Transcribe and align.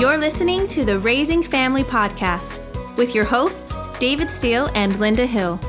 You're 0.00 0.16
listening 0.16 0.66
to 0.68 0.82
the 0.82 0.98
Raising 0.98 1.42
Family 1.42 1.84
Podcast 1.84 2.96
with 2.96 3.14
your 3.14 3.26
hosts, 3.26 3.74
David 3.98 4.30
Steele 4.30 4.70
and 4.74 4.98
Linda 4.98 5.26
Hill. 5.26 5.60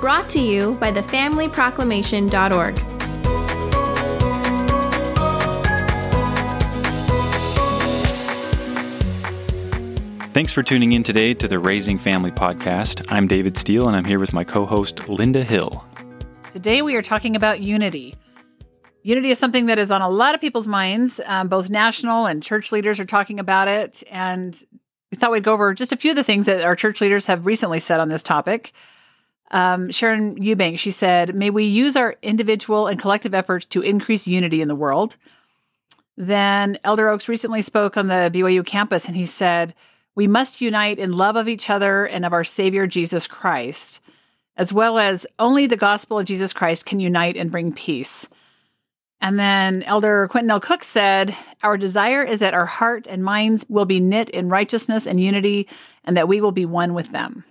Brought 0.00 0.28
to 0.30 0.40
you 0.40 0.74
by 0.80 0.90
thefamilyproclamation.org. 0.90 2.74
Thanks 10.32 10.52
for 10.52 10.64
tuning 10.64 10.90
in 10.90 11.04
today 11.04 11.32
to 11.34 11.46
the 11.46 11.60
Raising 11.60 11.98
Family 11.98 12.32
Podcast. 12.32 13.06
I'm 13.12 13.28
David 13.28 13.56
Steele 13.56 13.86
and 13.86 13.96
I'm 13.96 14.04
here 14.04 14.18
with 14.18 14.32
my 14.32 14.42
co 14.42 14.66
host, 14.66 15.08
Linda 15.08 15.44
Hill. 15.44 15.84
Today 16.50 16.82
we 16.82 16.96
are 16.96 17.02
talking 17.02 17.36
about 17.36 17.60
unity. 17.60 18.16
Unity 19.02 19.30
is 19.30 19.38
something 19.38 19.66
that 19.66 19.78
is 19.78 19.90
on 19.90 20.02
a 20.02 20.08
lot 20.08 20.34
of 20.34 20.40
people's 20.40 20.68
minds. 20.68 21.20
Um, 21.24 21.48
both 21.48 21.70
national 21.70 22.26
and 22.26 22.42
church 22.42 22.72
leaders 22.72 23.00
are 23.00 23.04
talking 23.04 23.38
about 23.38 23.68
it. 23.68 24.02
And 24.10 24.60
we 25.10 25.16
thought 25.16 25.30
we'd 25.30 25.44
go 25.44 25.54
over 25.54 25.72
just 25.74 25.92
a 25.92 25.96
few 25.96 26.10
of 26.10 26.16
the 26.16 26.24
things 26.24 26.46
that 26.46 26.62
our 26.62 26.76
church 26.76 27.00
leaders 27.00 27.26
have 27.26 27.46
recently 27.46 27.80
said 27.80 28.00
on 28.00 28.08
this 28.08 28.22
topic. 28.22 28.72
Um, 29.50 29.90
Sharon 29.90 30.36
Eubank, 30.36 30.78
she 30.78 30.90
said, 30.90 31.34
May 31.34 31.50
we 31.50 31.64
use 31.64 31.96
our 31.96 32.16
individual 32.22 32.86
and 32.86 33.00
collective 33.00 33.34
efforts 33.34 33.64
to 33.66 33.80
increase 33.80 34.26
unity 34.26 34.60
in 34.60 34.68
the 34.68 34.74
world. 34.74 35.16
Then 36.16 36.78
Elder 36.84 37.08
Oaks 37.08 37.28
recently 37.28 37.62
spoke 37.62 37.96
on 37.96 38.08
the 38.08 38.30
BYU 38.34 38.66
campus 38.66 39.06
and 39.06 39.16
he 39.16 39.24
said, 39.24 39.74
We 40.14 40.26
must 40.26 40.60
unite 40.60 40.98
in 40.98 41.12
love 41.12 41.36
of 41.36 41.48
each 41.48 41.70
other 41.70 42.04
and 42.04 42.26
of 42.26 42.32
our 42.32 42.44
Savior 42.44 42.86
Jesus 42.86 43.26
Christ, 43.26 44.00
as 44.56 44.72
well 44.72 44.98
as 44.98 45.26
only 45.38 45.66
the 45.66 45.76
gospel 45.76 46.18
of 46.18 46.26
Jesus 46.26 46.52
Christ 46.52 46.84
can 46.84 47.00
unite 47.00 47.36
and 47.36 47.50
bring 47.50 47.72
peace. 47.72 48.28
And 49.20 49.38
then 49.38 49.82
Elder 49.82 50.28
Quentin 50.28 50.50
L. 50.50 50.60
Cook 50.60 50.84
said, 50.84 51.36
Our 51.62 51.76
desire 51.76 52.22
is 52.22 52.40
that 52.40 52.54
our 52.54 52.66
heart 52.66 53.06
and 53.08 53.24
minds 53.24 53.66
will 53.68 53.84
be 53.84 54.00
knit 54.00 54.30
in 54.30 54.48
righteousness 54.48 55.06
and 55.06 55.20
unity, 55.20 55.68
and 56.04 56.16
that 56.16 56.28
we 56.28 56.40
will 56.40 56.52
be 56.52 56.64
one 56.64 56.94
with 56.94 57.10
them. 57.10 57.44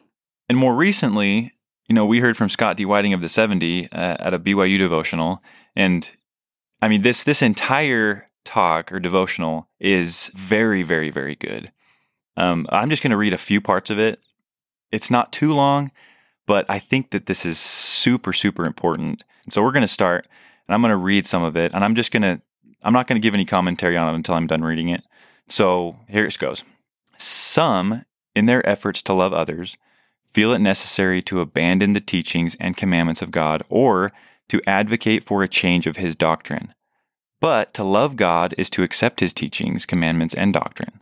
And 0.48 0.58
more 0.58 0.76
recently, 0.76 1.54
you 1.88 1.96
know, 1.96 2.06
we 2.06 2.20
heard 2.20 2.38
from 2.38 2.50
Scott 2.50 2.78
D. 2.78 2.86
Whiting 2.86 3.14
of 3.14 3.22
the 3.22 3.30
70 3.30 3.92
uh, 3.92 4.18
at 4.20 4.34
a 4.34 4.40
BYU 4.40 4.78
devotional. 4.78 5.42
And 5.76 6.10
I 6.82 6.88
mean, 6.88 7.02
this, 7.02 7.24
this 7.24 7.42
entire 7.42 8.30
talk 8.46 8.92
or 8.92 9.00
devotional 9.00 9.68
is 9.80 10.32
very, 10.36 10.84
very, 10.84 11.10
very 11.10 11.36
good. 11.36 11.72
Um, 12.38 12.66
I'm 12.70 12.90
just 12.90 13.02
going 13.02 13.12
to 13.12 13.18
read 13.18 13.34
a 13.34 13.38
few 13.38 13.60
parts 13.60 13.90
of 13.90 14.00
it. 14.00 14.20
It's 14.92 15.12
not 15.12 15.34
too 15.34 15.54
long, 15.54 15.92
but 16.46 16.66
I 16.70 16.80
think 16.80 17.12
that 17.12 17.26
this 17.26 17.46
is 17.46 17.58
super, 17.58 18.32
super 18.32 18.66
important. 18.66 19.24
So 19.50 19.62
we're 19.62 19.72
going 19.72 19.82
to 19.82 19.88
start, 19.88 20.28
and 20.68 20.74
I'm 20.74 20.82
going 20.82 20.92
to 20.92 20.98
read 20.98 21.26
some 21.26 21.44
of 21.44 21.56
it, 21.56 21.74
and 21.74 21.84
I'm 21.84 21.96
just 21.96 22.12
going 22.12 22.24
to, 22.24 22.42
I'm 22.84 22.94
not 22.94 23.08
going 23.08 23.20
to 23.20 23.26
give 23.26 23.34
any 23.34 23.46
commentary 23.46 23.98
on 23.98 24.14
it 24.14 24.16
until 24.16 24.36
I'm 24.36 24.48
done 24.48 24.64
reading 24.64 24.90
it. 24.90 25.04
So 25.48 25.98
here 26.10 26.26
it 26.26 26.38
goes. 26.38 26.64
Some, 27.18 28.06
in 28.36 28.46
their 28.46 28.68
efforts 28.68 29.02
to 29.04 29.14
love 29.14 29.34
others, 29.34 29.78
feel 30.34 30.54
it 30.54 30.60
necessary 30.60 31.22
to 31.24 31.42
abandon 31.42 31.94
the 31.94 32.02
teachings 32.02 32.56
and 32.60 32.78
commandments 32.78 33.22
of 33.22 33.32
God 33.32 33.64
or 33.70 34.12
to 34.50 34.62
advocate 34.68 35.24
for 35.24 35.42
a 35.42 35.48
change 35.48 35.88
of 35.88 35.98
his 35.98 36.16
doctrine. 36.16 36.74
But 37.40 37.74
to 37.76 37.84
love 37.84 38.16
God 38.16 38.54
is 38.58 38.70
to 38.72 38.84
accept 38.84 39.20
his 39.20 39.34
teachings, 39.34 39.86
commandments, 39.86 40.34
and 40.34 40.54
doctrine. 40.54 41.02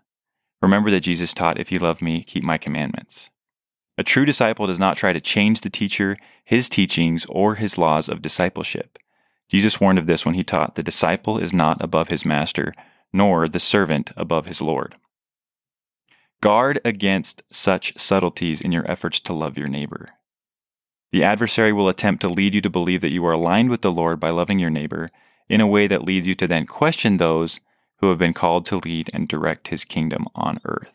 Remember 0.61 0.89
that 0.91 1.01
Jesus 1.01 1.33
taught, 1.33 1.59
If 1.59 1.71
you 1.71 1.79
love 1.79 2.01
me, 2.01 2.23
keep 2.23 2.43
my 2.43 2.57
commandments. 2.57 3.29
A 3.97 4.03
true 4.03 4.25
disciple 4.25 4.67
does 4.67 4.79
not 4.79 4.97
try 4.97 5.13
to 5.13 5.21
change 5.21 5.61
the 5.61 5.69
teacher, 5.69 6.17
his 6.43 6.67
teachings, 6.67 7.25
or 7.29 7.55
his 7.55 7.77
laws 7.77 8.09
of 8.09 8.21
discipleship. 8.21 8.97
Jesus 9.49 9.79
warned 9.79 9.99
of 9.99 10.07
this 10.07 10.25
when 10.25 10.35
he 10.35 10.43
taught, 10.43 10.75
The 10.75 10.83
disciple 10.83 11.37
is 11.37 11.53
not 11.53 11.81
above 11.81 12.09
his 12.09 12.25
master, 12.25 12.73
nor 13.13 13.47
the 13.47 13.59
servant 13.59 14.11
above 14.17 14.45
his 14.45 14.61
Lord. 14.61 14.95
Guard 16.41 16.79
against 16.83 17.43
such 17.51 17.97
subtleties 17.97 18.61
in 18.61 18.71
your 18.71 18.89
efforts 18.89 19.19
to 19.21 19.33
love 19.33 19.57
your 19.57 19.67
neighbor. 19.67 20.09
The 21.11 21.23
adversary 21.23 21.71
will 21.71 21.87
attempt 21.87 22.21
to 22.21 22.29
lead 22.29 22.53
you 22.53 22.61
to 22.61 22.69
believe 22.69 23.01
that 23.01 23.13
you 23.13 23.25
are 23.25 23.31
aligned 23.31 23.69
with 23.69 23.81
the 23.81 23.91
Lord 23.91 24.19
by 24.19 24.31
loving 24.31 24.59
your 24.59 24.69
neighbor 24.69 25.09
in 25.47 25.61
a 25.61 25.67
way 25.67 25.87
that 25.87 26.03
leads 26.03 26.27
you 26.27 26.35
to 26.35 26.47
then 26.47 26.65
question 26.65 27.17
those 27.17 27.59
who 27.99 28.09
have 28.09 28.17
been 28.17 28.33
called 28.33 28.65
to 28.65 28.77
lead 28.77 29.09
and 29.13 29.27
direct 29.27 29.69
his 29.69 29.85
kingdom 29.85 30.27
on 30.35 30.59
earth. 30.65 30.93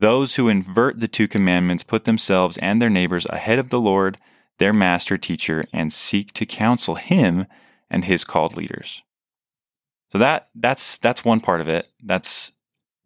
Those 0.00 0.36
who 0.36 0.48
invert 0.48 1.00
the 1.00 1.08
two 1.08 1.26
commandments 1.26 1.82
put 1.82 2.04
themselves 2.04 2.58
and 2.58 2.82
their 2.82 2.90
neighbors 2.90 3.26
ahead 3.30 3.58
of 3.58 3.70
the 3.70 3.80
Lord, 3.80 4.18
their 4.58 4.72
master 4.72 5.16
teacher, 5.16 5.64
and 5.72 5.92
seek 5.92 6.32
to 6.34 6.46
counsel 6.46 6.94
him 6.94 7.46
and 7.90 8.04
his 8.04 8.24
called 8.24 8.56
leaders. 8.56 9.02
So 10.12 10.18
that 10.18 10.48
that's 10.54 10.98
that's 10.98 11.24
one 11.24 11.40
part 11.40 11.60
of 11.60 11.68
it. 11.68 11.88
That's 12.02 12.52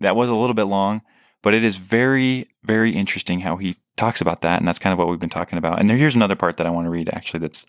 that 0.01 0.17
was 0.17 0.31
a 0.31 0.35
little 0.35 0.55
bit 0.55 0.65
long, 0.65 1.03
but 1.43 1.55
it 1.55 1.65
is 1.65 1.77
very 1.77 2.49
very 2.63 2.93
interesting 2.93 3.41
how 3.41 3.57
he 3.57 3.77
talks 3.97 4.21
about 4.21 4.41
that 4.41 4.59
and 4.59 4.67
that's 4.67 4.79
kind 4.79 4.93
of 4.93 4.99
what 4.99 5.09
we've 5.09 5.21
been 5.21 5.29
talking 5.29 5.59
about. 5.59 5.79
And 5.79 5.89
there, 5.89 5.97
here's 5.97 6.15
another 6.15 6.37
part 6.37 6.57
that 6.57 6.67
I 6.67 6.71
want 6.71 6.87
to 6.87 6.91
read 6.91 7.11
actually 7.13 7.41
that's 7.41 7.67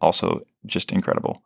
also 0.00 0.42
just 0.66 0.92
incredible. 0.92 1.42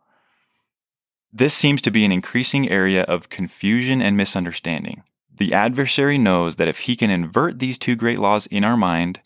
This 1.33 1.53
seems 1.53 1.81
to 1.83 1.91
be 1.91 2.05
an 2.05 2.11
increasing 2.11 2.69
area 2.69 3.03
of 3.03 3.29
confusion 3.29 4.01
and 4.01 4.15
misunderstanding. 4.15 5.03
The 5.35 5.53
adversary 5.53 6.17
knows 6.17 6.55
that 6.55 6.67
if 6.67 6.79
he 6.79 6.95
can 6.95 7.09
invert 7.09 7.59
these 7.59 7.77
two 7.77 7.95
great 7.95 8.19
laws 8.19 8.47
in 8.47 8.65
our 8.65 8.77
mind, 8.77 9.21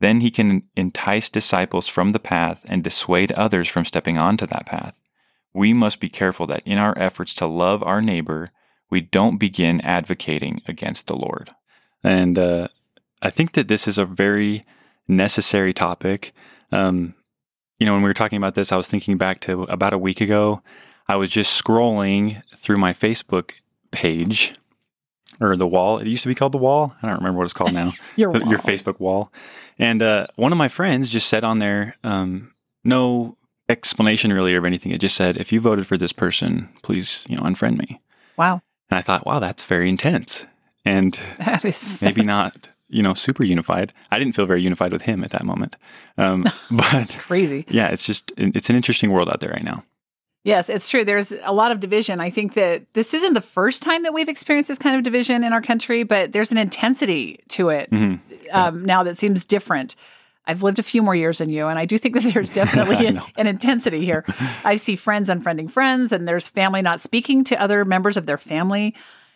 then 0.00 0.20
he 0.20 0.30
can 0.30 0.62
entice 0.76 1.28
disciples 1.28 1.88
from 1.88 2.12
the 2.12 2.18
path 2.18 2.64
and 2.68 2.84
dissuade 2.84 3.32
others 3.32 3.68
from 3.68 3.84
stepping 3.84 4.18
onto 4.18 4.46
that 4.46 4.66
path. 4.66 4.98
We 5.54 5.72
must 5.72 6.00
be 6.00 6.08
careful 6.08 6.46
that 6.48 6.62
in 6.66 6.78
our 6.78 6.96
efforts 6.98 7.34
to 7.36 7.46
love 7.46 7.82
our 7.82 8.02
neighbor, 8.02 8.50
we 8.90 9.00
don't 9.00 9.38
begin 9.38 9.80
advocating 9.80 10.60
against 10.68 11.06
the 11.06 11.16
Lord. 11.16 11.50
And 12.04 12.38
uh, 12.38 12.68
I 13.22 13.30
think 13.30 13.52
that 13.52 13.68
this 13.68 13.88
is 13.88 13.96
a 13.96 14.04
very 14.04 14.64
necessary 15.08 15.72
topic. 15.72 16.32
Um, 16.72 17.14
you 17.78 17.86
know, 17.86 17.94
when 17.94 18.02
we 18.02 18.08
were 18.08 18.14
talking 18.14 18.36
about 18.36 18.54
this, 18.54 18.72
I 18.72 18.76
was 18.76 18.86
thinking 18.86 19.16
back 19.16 19.40
to 19.40 19.62
about 19.64 19.92
a 19.92 19.98
week 19.98 20.20
ago. 20.20 20.62
I 21.08 21.16
was 21.16 21.30
just 21.30 21.62
scrolling 21.62 22.42
through 22.56 22.78
my 22.78 22.92
Facebook 22.92 23.52
page 23.90 24.54
or 25.40 25.56
the 25.56 25.66
wall. 25.66 25.98
It 25.98 26.06
used 26.06 26.22
to 26.22 26.28
be 26.28 26.34
called 26.34 26.52
the 26.52 26.58
wall. 26.58 26.94
I 27.02 27.06
don't 27.06 27.16
remember 27.16 27.38
what 27.38 27.44
it's 27.44 27.52
called 27.52 27.72
now. 27.72 27.92
your, 28.16 28.30
wall. 28.30 28.42
your 28.42 28.58
Facebook 28.58 29.00
wall. 29.00 29.32
And 29.78 30.02
uh, 30.02 30.26
one 30.36 30.52
of 30.52 30.58
my 30.58 30.68
friends 30.68 31.10
just 31.10 31.28
said 31.28 31.44
on 31.44 31.58
there, 31.58 31.96
um, 32.04 32.52
no 32.84 33.36
explanation 33.68 34.32
really 34.32 34.54
of 34.54 34.64
anything. 34.64 34.92
It 34.92 35.00
just 35.00 35.16
said, 35.16 35.36
if 35.36 35.52
you 35.52 35.60
voted 35.60 35.86
for 35.86 35.96
this 35.96 36.12
person, 36.12 36.68
please, 36.82 37.24
you 37.28 37.36
know, 37.36 37.42
unfriend 37.42 37.78
me. 37.78 38.00
Wow. 38.36 38.62
And 38.90 38.98
I 38.98 39.02
thought, 39.02 39.26
wow, 39.26 39.38
that's 39.38 39.64
very 39.64 39.88
intense. 39.88 40.44
And 40.84 41.20
That 41.38 41.64
is 41.64 42.00
maybe 42.02 42.22
not, 42.22 42.68
you 42.88 43.02
know, 43.02 43.14
super 43.14 43.44
unified. 43.44 43.92
I 44.10 44.18
didn't 44.18 44.34
feel 44.34 44.46
very 44.46 44.62
unified 44.62 44.92
with 44.92 45.02
him 45.02 45.24
at 45.24 45.30
that 45.30 45.44
moment. 45.44 45.76
Um, 46.16 46.46
but 46.70 47.16
crazy. 47.20 47.64
yeah, 47.68 47.88
it's 47.88 48.04
just, 48.04 48.32
it's 48.36 48.70
an 48.70 48.76
interesting 48.76 49.10
world 49.10 49.28
out 49.28 49.40
there 49.40 49.50
right 49.50 49.64
now. 49.64 49.84
Yes, 50.46 50.68
it's 50.68 50.88
true. 50.88 51.04
There's 51.04 51.32
a 51.42 51.52
lot 51.52 51.72
of 51.72 51.80
division. 51.80 52.20
I 52.20 52.30
think 52.30 52.54
that 52.54 52.84
this 52.94 53.12
isn't 53.14 53.34
the 53.34 53.40
first 53.40 53.82
time 53.82 54.04
that 54.04 54.14
we've 54.14 54.28
experienced 54.28 54.68
this 54.68 54.78
kind 54.78 54.96
of 54.96 55.02
division 55.02 55.42
in 55.42 55.52
our 55.52 55.60
country, 55.60 56.04
but 56.04 56.30
there's 56.30 56.52
an 56.52 56.58
intensity 56.58 57.40
to 57.48 57.70
it 57.70 57.90
Mhm. 57.90 58.20
um, 58.52 58.84
now 58.84 59.02
that 59.02 59.18
seems 59.18 59.44
different. 59.44 59.96
I've 60.46 60.62
lived 60.62 60.78
a 60.78 60.84
few 60.84 61.02
more 61.02 61.16
years 61.16 61.38
than 61.38 61.50
you, 61.50 61.66
and 61.66 61.76
I 61.80 61.84
do 61.84 61.98
think 61.98 62.14
that 62.20 62.32
there's 62.32 62.50
definitely 62.54 63.06
an, 63.08 63.20
an 63.36 63.48
intensity 63.48 64.04
here. 64.04 64.24
I 64.64 64.76
see 64.76 64.94
friends 64.94 65.28
unfriending 65.28 65.68
friends, 65.68 66.12
and 66.12 66.28
there's 66.28 66.46
family 66.46 66.80
not 66.80 67.00
speaking 67.00 67.42
to 67.44 67.60
other 67.60 67.84
members 67.84 68.16
of 68.16 68.26
their 68.26 68.38
family. 68.38 68.94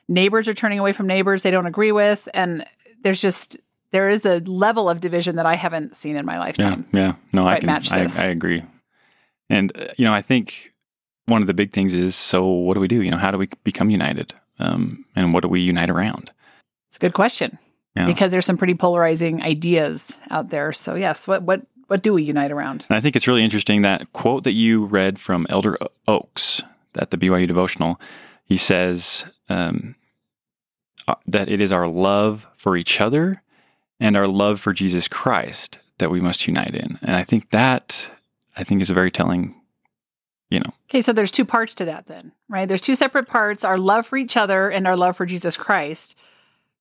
Neighbors 0.09 0.47
are 0.47 0.55
turning 0.55 0.79
away 0.79 0.93
from 0.93 1.09
neighbors 1.09 1.43
they 1.43 1.51
don't 1.51 1.67
agree 1.67 1.91
with, 1.93 2.29
and 2.35 2.65
there's 3.03 3.21
just 3.21 3.59
there 3.91 4.09
is 4.11 4.25
a 4.25 4.39
level 4.41 4.89
of 4.89 5.01
division 5.01 5.35
that 5.37 5.47
I 5.47 5.57
haven't 5.57 5.97
seen 5.97 6.15
in 6.15 6.25
my 6.25 6.39
lifetime. 6.39 6.87
yeah. 6.93 7.15
No, 7.33 7.49
I 7.49 7.59
can 7.59 7.67
match 7.67 7.91
I. 7.91 8.07
I 8.17 8.27
agree. 8.27 8.63
And 9.49 9.77
uh, 9.77 9.89
you 9.97 10.05
know, 10.05 10.13
I 10.13 10.23
think 10.23 10.73
one 11.27 11.41
of 11.43 11.47
the 11.47 11.55
big 11.55 11.73
things 11.73 11.95
is 11.95 12.15
so 12.17 12.47
what 12.47 12.75
do 12.75 12.81
we 12.81 12.89
do? 12.89 13.03
You 13.03 13.11
know, 13.11 13.17
how 13.19 13.31
do 13.31 13.39
we 13.39 13.49
become 13.65 13.91
united? 13.91 14.35
Um, 14.59 15.05
and 15.17 15.33
what 15.33 15.43
do 15.43 15.49
we 15.49 15.61
unite 15.61 15.91
around? 15.91 16.33
It's 16.89 16.97
a 16.97 17.01
good 17.01 17.15
question 17.15 17.59
Yeah. 17.97 18.07
because 18.07 18.33
there's 18.33 18.47
some 18.47 18.59
pretty 18.59 18.75
polarizing 18.75 19.43
ideas 19.43 20.17
out 20.31 20.51
there. 20.51 20.73
So 20.73 20.95
yes, 20.95 21.27
what 21.29 21.43
what 21.43 21.63
what 21.87 22.03
do 22.03 22.13
we 22.13 22.23
unite 22.23 22.53
around? 22.53 22.87
And 22.89 22.97
I 22.97 23.01
think 23.01 23.17
it's 23.17 23.27
really 23.27 23.43
interesting 23.45 23.83
that 23.83 24.13
quote 24.13 24.45
that 24.45 24.53
you 24.53 24.85
read 24.85 25.19
from 25.19 25.47
Elder 25.51 25.77
Oaks 26.07 26.63
at 26.97 27.11
the 27.11 27.17
BYU 27.17 27.47
devotional. 27.49 28.01
He 28.45 28.57
says 28.57 29.25
um, 29.49 29.95
uh, 31.09 31.15
that 31.27 31.49
it 31.49 31.61
is 31.61 31.73
our 31.73 31.89
love 31.89 32.47
for 32.57 32.77
each 32.77 33.01
other 33.01 33.43
and 33.99 34.17
our 34.17 34.27
love 34.29 34.61
for 34.61 34.73
Jesus 34.73 35.09
Christ 35.09 35.79
that 35.99 36.11
we 36.11 36.21
must 36.21 36.47
unite 36.47 36.75
in. 36.75 36.99
And 37.03 37.17
I 37.17 37.25
think 37.25 37.51
that 37.51 38.11
I 38.57 38.65
think 38.65 38.83
is 38.83 38.91
a 38.91 38.95
very 38.95 39.11
telling, 39.11 39.55
you 40.51 40.61
know, 40.61 40.73
Okay, 40.91 41.03
so 41.03 41.13
there's 41.13 41.31
two 41.31 41.45
parts 41.45 41.75
to 41.75 41.85
that 41.85 42.07
then, 42.07 42.33
right? 42.49 42.67
There's 42.67 42.81
two 42.81 42.97
separate 42.97 43.29
parts, 43.29 43.65
our 43.65 43.79
love 43.79 44.07
for 44.07 44.17
each 44.17 44.37
other 44.37 44.69
and 44.69 44.89
our 44.89 44.97
love 44.97 45.17
for 45.17 45.25
Jesus 45.25 45.57
Christ. 45.57 46.17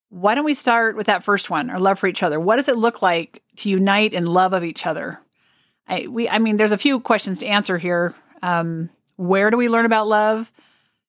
Why 0.09 0.33
don't 0.33 0.45
we 0.45 0.55
start 0.55 0.95
with 0.95 1.05
that 1.05 1.23
first 1.23 1.51
one, 1.51 1.69
our 1.69 1.79
love 1.79 1.99
for 1.99 2.07
each 2.07 2.23
other? 2.23 2.39
What 2.39 2.55
does 2.55 2.67
it 2.67 2.77
look 2.77 3.03
like 3.03 3.43
to 3.57 3.69
unite 3.69 4.13
in 4.13 4.25
love 4.25 4.53
of 4.53 4.63
each 4.63 4.87
other? 4.87 5.21
I 5.87 6.07
we 6.07 6.27
I 6.27 6.39
mean 6.39 6.57
there's 6.57 6.71
a 6.71 6.77
few 6.77 6.99
questions 6.99 7.39
to 7.39 7.45
answer 7.45 7.77
here. 7.77 8.15
Um, 8.41 8.89
where 9.17 9.51
do 9.51 9.57
we 9.57 9.69
learn 9.69 9.85
about 9.85 10.07
love? 10.07 10.51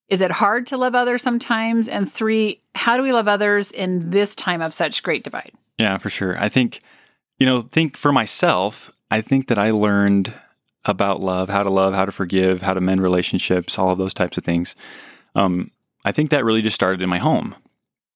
Is 0.08 0.20
it 0.20 0.32
hard 0.32 0.66
to 0.66 0.76
love 0.76 0.94
others 0.94 1.22
sometimes? 1.22 1.88
And 1.88 2.10
three, 2.10 2.60
how 2.74 2.96
do 2.96 3.02
we 3.02 3.12
love 3.12 3.28
others 3.28 3.70
in 3.70 4.10
this 4.10 4.34
time 4.34 4.60
of 4.60 4.74
such 4.74 5.02
great 5.02 5.22
divide? 5.22 5.52
Yeah, 5.78 5.96
for 5.98 6.10
sure. 6.10 6.36
I 6.36 6.48
think, 6.48 6.80
you 7.38 7.46
know, 7.46 7.60
think 7.60 7.96
for 7.96 8.10
myself, 8.10 8.90
I 9.10 9.20
think 9.20 9.46
that 9.46 9.58
I 9.58 9.70
learned 9.70 10.34
about 10.84 11.20
love, 11.20 11.48
how 11.48 11.62
to 11.62 11.70
love, 11.70 11.94
how 11.94 12.04
to 12.04 12.12
forgive, 12.12 12.62
how 12.62 12.74
to 12.74 12.80
mend 12.80 13.02
relationships, 13.02 13.78
all 13.78 13.90
of 13.90 13.98
those 13.98 14.14
types 14.14 14.38
of 14.38 14.44
things. 14.44 14.74
Um, 15.34 15.70
I 16.04 16.12
think 16.12 16.30
that 16.30 16.44
really 16.44 16.62
just 16.62 16.74
started 16.74 17.02
in 17.02 17.08
my 17.08 17.18
home. 17.18 17.54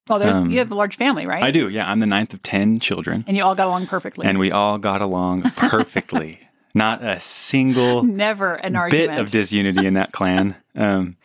Well, 0.09 0.19
there's 0.19 0.37
Um, 0.37 0.51
you 0.51 0.59
have 0.59 0.71
a 0.71 0.75
large 0.75 0.97
family, 0.97 1.27
right? 1.27 1.43
I 1.43 1.51
do. 1.51 1.69
Yeah. 1.69 1.91
I'm 1.91 1.99
the 2.01 2.07
ninth 2.07 2.35
of 2.35 2.43
10 2.43 2.79
children, 2.81 3.25
And 3.27 3.37
you 3.37 3.43
all 3.43 3.55
got 3.55 3.67
along 3.69 3.87
perfectly. 3.87 4.27
and 4.27 4.39
we 4.39 4.51
all 4.51 4.79
got 4.79 5.01
along 5.01 5.43
perfectly. 5.57 6.41
Not 6.75 7.05
a 7.05 7.21
single 7.21 8.03
Never 8.03 8.55
an 8.55 8.75
argument. 8.77 9.11
bit 9.13 9.19
of 9.21 9.31
disunity 9.31 9.87
in 9.87 9.95
that 9.95 10.13
clan. 10.13 10.57
Um, 10.77 11.17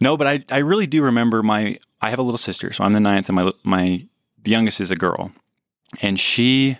no, 0.00 0.16
but 0.16 0.26
I, 0.26 0.44
I 0.50 0.58
really 0.58 0.86
do 0.86 1.02
remember 1.02 1.42
my. 1.42 1.78
I 2.00 2.08
have 2.08 2.18
a 2.18 2.22
little 2.22 2.38
sister, 2.38 2.72
so 2.72 2.84
I'm 2.84 2.94
the 2.94 3.00
ninth, 3.00 3.28
and 3.28 3.36
my 3.36 3.52
my 3.64 4.06
the 4.42 4.50
youngest 4.50 4.80
is 4.80 4.90
a 4.90 4.96
girl, 4.96 5.30
and 6.00 6.18
she. 6.18 6.78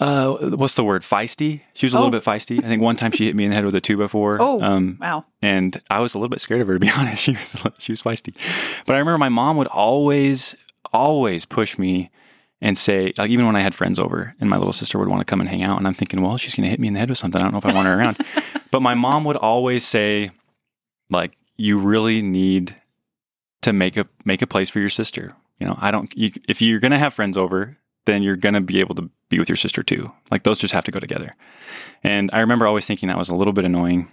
Uh, 0.00 0.32
what's 0.56 0.74
the 0.74 0.84
word? 0.84 1.02
Feisty. 1.02 1.62
She 1.74 1.86
was 1.86 1.94
a 1.94 1.96
Oh. 1.96 2.00
little 2.00 2.10
bit 2.10 2.22
feisty. 2.22 2.58
I 2.62 2.68
think 2.68 2.82
one 2.82 2.96
time 2.96 3.12
she 3.12 3.24
hit 3.26 3.34
me 3.34 3.44
in 3.44 3.50
the 3.50 3.56
head 3.56 3.64
with 3.64 3.74
a 3.74 3.80
two 3.80 3.96
by 3.96 4.08
four. 4.08 4.36
Oh. 4.40 4.60
Um, 4.60 4.98
wow. 5.00 5.24
and 5.40 5.80
I 5.90 6.00
was 6.00 6.14
a 6.14 6.18
little 6.18 6.28
bit 6.28 6.40
scared 6.40 6.60
of 6.60 6.66
her 6.68 6.74
to 6.74 6.80
be 6.80 6.90
honest. 6.96 7.22
She 7.22 7.32
was 7.32 7.56
she 7.78 7.92
was 7.92 8.02
feisty, 8.02 8.34
but 8.86 8.94
I 8.94 8.98
remember 8.98 9.18
my 9.18 9.28
mom 9.30 9.56
would 9.56 9.68
always 9.68 10.54
always 10.92 11.44
push 11.46 11.78
me 11.78 12.10
and 12.60 12.76
say 12.78 13.12
like 13.18 13.30
even 13.30 13.46
when 13.46 13.56
I 13.56 13.60
had 13.60 13.74
friends 13.74 13.98
over 13.98 14.34
and 14.40 14.48
my 14.50 14.56
little 14.56 14.72
sister 14.72 14.98
would 14.98 15.08
want 15.08 15.20
to 15.20 15.24
come 15.24 15.40
and 15.40 15.48
hang 15.48 15.62
out 15.62 15.78
and 15.78 15.86
I'm 15.86 15.94
thinking 15.94 16.20
well 16.22 16.36
she's 16.36 16.54
going 16.54 16.64
to 16.64 16.70
hit 16.70 16.78
me 16.80 16.88
in 16.88 16.94
the 16.94 17.00
head 17.00 17.08
with 17.08 17.18
something 17.18 17.40
I 17.40 17.44
don't 17.44 17.52
know 17.52 17.58
if 17.58 17.66
I 17.66 17.74
want 17.74 17.86
her 17.86 17.98
around, 17.98 18.18
but 18.70 18.80
my 18.80 18.94
mom 18.94 19.24
would 19.24 19.36
always 19.36 19.84
say 19.86 20.30
like 21.10 21.36
you 21.56 21.78
really 21.78 22.20
need 22.22 22.76
to 23.62 23.72
make 23.72 23.96
a 23.96 24.06
make 24.24 24.42
a 24.42 24.46
place 24.46 24.68
for 24.70 24.78
your 24.78 24.88
sister. 24.90 25.34
You 25.58 25.66
know 25.66 25.78
I 25.80 25.90
don't 25.90 26.14
you, 26.16 26.32
if 26.48 26.60
you're 26.60 26.80
going 26.80 26.92
to 26.92 26.98
have 26.98 27.14
friends 27.14 27.36
over 27.38 27.78
then 28.06 28.22
you're 28.22 28.36
going 28.36 28.54
to 28.54 28.60
be 28.60 28.80
able 28.80 28.94
to 28.94 29.10
be 29.28 29.38
with 29.38 29.48
your 29.48 29.56
sister 29.56 29.82
too. 29.82 30.10
Like 30.30 30.44
those 30.44 30.58
just 30.58 30.74
have 30.74 30.84
to 30.84 30.90
go 30.90 31.00
together. 31.00 31.36
And 32.02 32.30
I 32.32 32.40
remember 32.40 32.66
always 32.66 32.86
thinking 32.86 33.08
that 33.08 33.18
was 33.18 33.28
a 33.28 33.34
little 33.34 33.52
bit 33.52 33.64
annoying. 33.64 34.10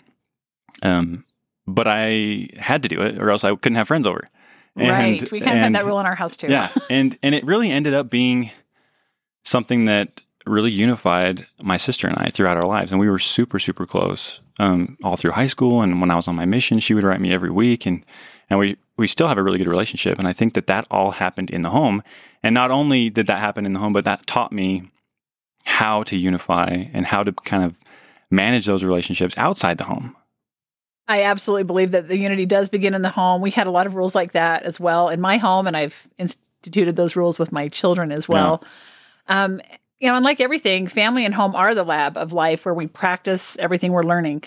Um, 0.82 1.24
but 1.66 1.88
I 1.88 2.50
had 2.58 2.84
to 2.84 2.90
do 2.90 3.02
it 3.02 3.20
or 3.20 3.30
else 3.30 3.44
I 3.44 3.56
couldn't 3.56 3.76
have 3.76 3.88
friends 3.88 4.06
over. 4.06 4.30
right. 4.76 5.32
We 5.32 5.40
kind 5.40 5.58
of 5.58 5.64
had 5.64 5.76
that 5.76 5.86
rule 5.86 6.00
in 6.00 6.06
our 6.06 6.16
house 6.16 6.36
too. 6.36 6.48
Yeah. 6.48 6.70
And, 6.90 7.18
and 7.24 7.34
it 7.34 7.46
really 7.46 7.70
ended 7.72 7.94
up 7.94 8.10
being 8.10 8.52
something 9.44 9.86
that 9.86 10.22
really 10.46 10.72
unified 10.72 11.48
my 11.62 11.78
sister 11.78 12.08
and 12.08 12.18
I 12.18 12.30
throughout 12.30 12.58
our 12.58 12.66
lives. 12.66 12.92
And 12.92 13.00
we 13.00 13.10
were 13.10 13.20
super, 13.20 13.60
super 13.60 13.86
close, 13.86 14.42
um, 14.60 14.98
all 15.04 15.16
through 15.16 15.32
high 15.32 15.48
school. 15.48 15.82
And 15.82 16.02
when 16.02 16.12
I 16.12 16.16
was 16.16 16.28
on 16.28 16.36
my 16.36 16.46
mission, 16.46 16.80
she 16.80 16.94
would 16.94 17.04
write 17.04 17.22
me 17.22 17.32
every 17.32 17.52
week 17.52 17.86
and, 17.86 18.04
and 18.50 18.60
we, 18.60 18.78
we 18.98 19.08
still 19.08 19.28
have 19.28 19.38
a 19.38 19.44
really 19.44 19.58
good 19.58 19.68
relationship. 19.68 20.20
And 20.20 20.28
I 20.28 20.34
think 20.34 20.54
that 20.54 20.68
that 20.68 20.88
all 20.92 21.12
happened 21.12 21.50
in 21.50 21.64
the 21.64 21.70
home. 21.70 22.04
And 22.44 22.54
not 22.54 22.72
only 22.72 23.10
did 23.10 23.28
that 23.28 23.40
happen 23.40 23.66
in 23.66 23.74
the 23.74 23.80
home, 23.80 23.94
but 23.94 24.06
that 24.06 24.28
taught 24.28 24.52
me 24.52 24.84
how 25.64 26.04
to 26.04 26.16
unify 26.16 26.68
and 26.94 27.06
how 27.06 27.24
to 27.24 27.32
kind 27.32 27.64
of 27.64 27.76
manage 28.30 28.66
those 28.66 28.84
relationships 28.84 29.38
outside 29.38 29.78
the 29.78 29.86
home. 29.86 30.16
I 31.08 31.24
absolutely 31.24 31.64
believe 31.64 31.92
that 31.92 32.08
the 32.08 32.18
unity 32.18 32.46
does 32.46 32.70
begin 32.70 32.94
in 32.94 33.02
the 33.02 33.10
home. 33.10 33.42
We 33.42 33.52
had 33.52 33.68
a 33.68 33.72
lot 33.72 33.88
of 33.88 33.96
rules 33.96 34.16
like 34.16 34.34
that 34.34 34.64
as 34.64 34.80
well 34.80 35.10
in 35.10 35.20
my 35.20 35.38
home, 35.38 35.68
and 35.68 35.76
I've 35.76 36.08
instituted 36.18 36.96
those 36.96 37.16
rules 37.16 37.40
with 37.40 37.52
my 37.52 37.68
children 37.68 38.12
as 38.12 38.28
well. 38.28 38.64
Um, 39.28 39.62
you 40.00 40.08
know, 40.08 40.16
and 40.16 40.24
like 40.24 40.40
everything, 40.40 40.88
family 40.88 41.26
and 41.26 41.34
home 41.34 41.56
are 41.56 41.76
the 41.76 41.84
lab 41.84 42.18
of 42.18 42.34
life 42.34 42.66
where 42.66 42.74
we 42.74 42.88
practice 42.88 43.58
everything 43.58 43.92
we're 43.92 44.04
learning. 44.04 44.44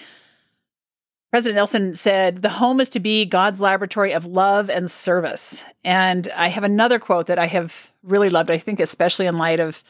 President 1.37 1.56
Nelson 1.56 1.93
said, 1.93 2.41
The 2.41 2.49
home 2.49 2.81
is 2.81 2.88
to 2.88 2.99
be 2.99 3.27
God's 3.27 3.61
laboratory 3.61 4.15
of 4.15 4.25
love 4.25 4.71
and 4.71 4.91
service. 4.91 5.67
And 5.85 6.27
I 6.35 6.49
have 6.49 6.65
another 6.65 6.99
quote 6.99 7.27
that 7.27 7.38
I 7.38 7.44
have 7.44 7.93
really 8.03 8.31
loved, 8.31 8.50
I 8.50 8.56
think, 8.56 8.81
especially 8.81 9.27
in 9.27 9.37
light 9.37 9.61
of 9.61 9.85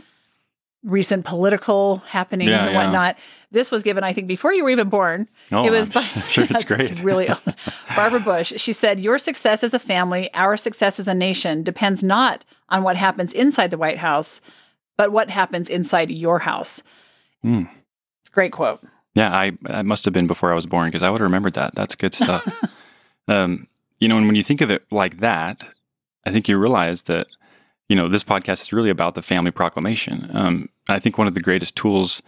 recent 0.82 1.24
political 1.24 1.98
happenings 2.08 2.50
Yeah, 2.50 2.64
and 2.64 2.72
yeah. 2.72 2.76
whatnot. 2.84 3.18
This 3.52 3.70
was 3.70 3.84
given, 3.84 4.02
I 4.02 4.12
think, 4.12 4.26
before 4.26 4.52
you 4.54 4.64
were 4.64 4.70
even 4.70 4.88
born. 4.88 5.28
Oh, 5.52 5.64
it 5.64 5.70
was 5.70 5.88
I'm 5.94 6.02
by, 6.02 6.20
sure 6.28 6.48
it's 6.50 6.64
great. 6.72 7.00
really 7.00 7.28
Barbara 7.94 8.18
Bush. 8.18 8.52
She 8.56 8.72
said, 8.72 8.98
Your 8.98 9.16
success 9.16 9.62
as 9.62 9.72
a 9.72 9.78
family, 9.78 10.34
our 10.34 10.56
success 10.56 10.98
as 10.98 11.06
a 11.06 11.14
nation, 11.14 11.62
depends 11.62 12.02
not 12.02 12.44
on 12.70 12.82
what 12.82 12.96
happens 12.96 13.32
inside 13.32 13.70
the 13.70 13.78
White 13.78 13.98
House, 13.98 14.40
but 14.96 15.12
what 15.12 15.30
happens 15.30 15.70
inside 15.70 16.10
your 16.10 16.40
house. 16.40 16.82
Mm. 17.44 17.68
It's 18.22 18.30
a 18.30 18.32
great 18.32 18.50
quote. 18.50 18.84
Yeah, 19.16 19.34
I, 19.34 19.52
I 19.64 19.80
must 19.80 20.04
have 20.04 20.12
been 20.12 20.26
before 20.26 20.52
I 20.52 20.54
was 20.54 20.66
born 20.66 20.88
because 20.88 21.02
I 21.02 21.08
would 21.08 21.22
have 21.22 21.26
remembered 21.26 21.54
that. 21.54 21.74
That's 21.74 21.94
good 21.94 22.12
stuff. 22.12 22.46
um, 23.28 23.66
you 23.98 24.08
know, 24.08 24.18
and 24.18 24.26
when 24.26 24.36
you 24.36 24.42
think 24.42 24.60
of 24.60 24.70
it 24.70 24.84
like 24.92 25.18
that, 25.20 25.70
I 26.26 26.32
think 26.32 26.48
you 26.48 26.58
realize 26.58 27.04
that, 27.04 27.26
you 27.88 27.96
know, 27.96 28.10
this 28.10 28.22
podcast 28.22 28.60
is 28.60 28.74
really 28.74 28.90
about 28.90 29.14
the 29.14 29.22
family 29.22 29.50
proclamation. 29.50 30.28
Um, 30.34 30.68
I 30.86 30.98
think 30.98 31.16
one 31.16 31.26
of 31.26 31.32
the 31.32 31.40
greatest 31.40 31.76
tools 31.76 32.20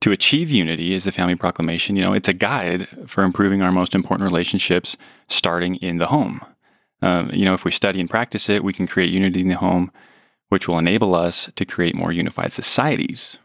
to 0.00 0.10
achieve 0.10 0.50
unity 0.50 0.94
is 0.94 1.04
the 1.04 1.12
family 1.12 1.36
proclamation. 1.36 1.94
You 1.94 2.02
know, 2.02 2.12
it's 2.12 2.28
a 2.28 2.32
guide 2.32 2.88
for 3.06 3.22
improving 3.22 3.62
our 3.62 3.70
most 3.70 3.94
important 3.94 4.28
relationships 4.28 4.96
starting 5.28 5.76
in 5.76 5.98
the 5.98 6.06
home. 6.06 6.44
Um, 7.02 7.30
you 7.32 7.44
know, 7.44 7.54
if 7.54 7.64
we 7.64 7.70
study 7.70 8.00
and 8.00 8.10
practice 8.10 8.48
it, 8.48 8.64
we 8.64 8.72
can 8.72 8.88
create 8.88 9.12
unity 9.12 9.42
in 9.42 9.48
the 9.48 9.56
home, 9.56 9.92
which 10.48 10.66
will 10.66 10.78
enable 10.78 11.14
us 11.14 11.48
to 11.54 11.64
create 11.64 11.94
more 11.94 12.10
unified 12.10 12.52
societies. 12.52 13.38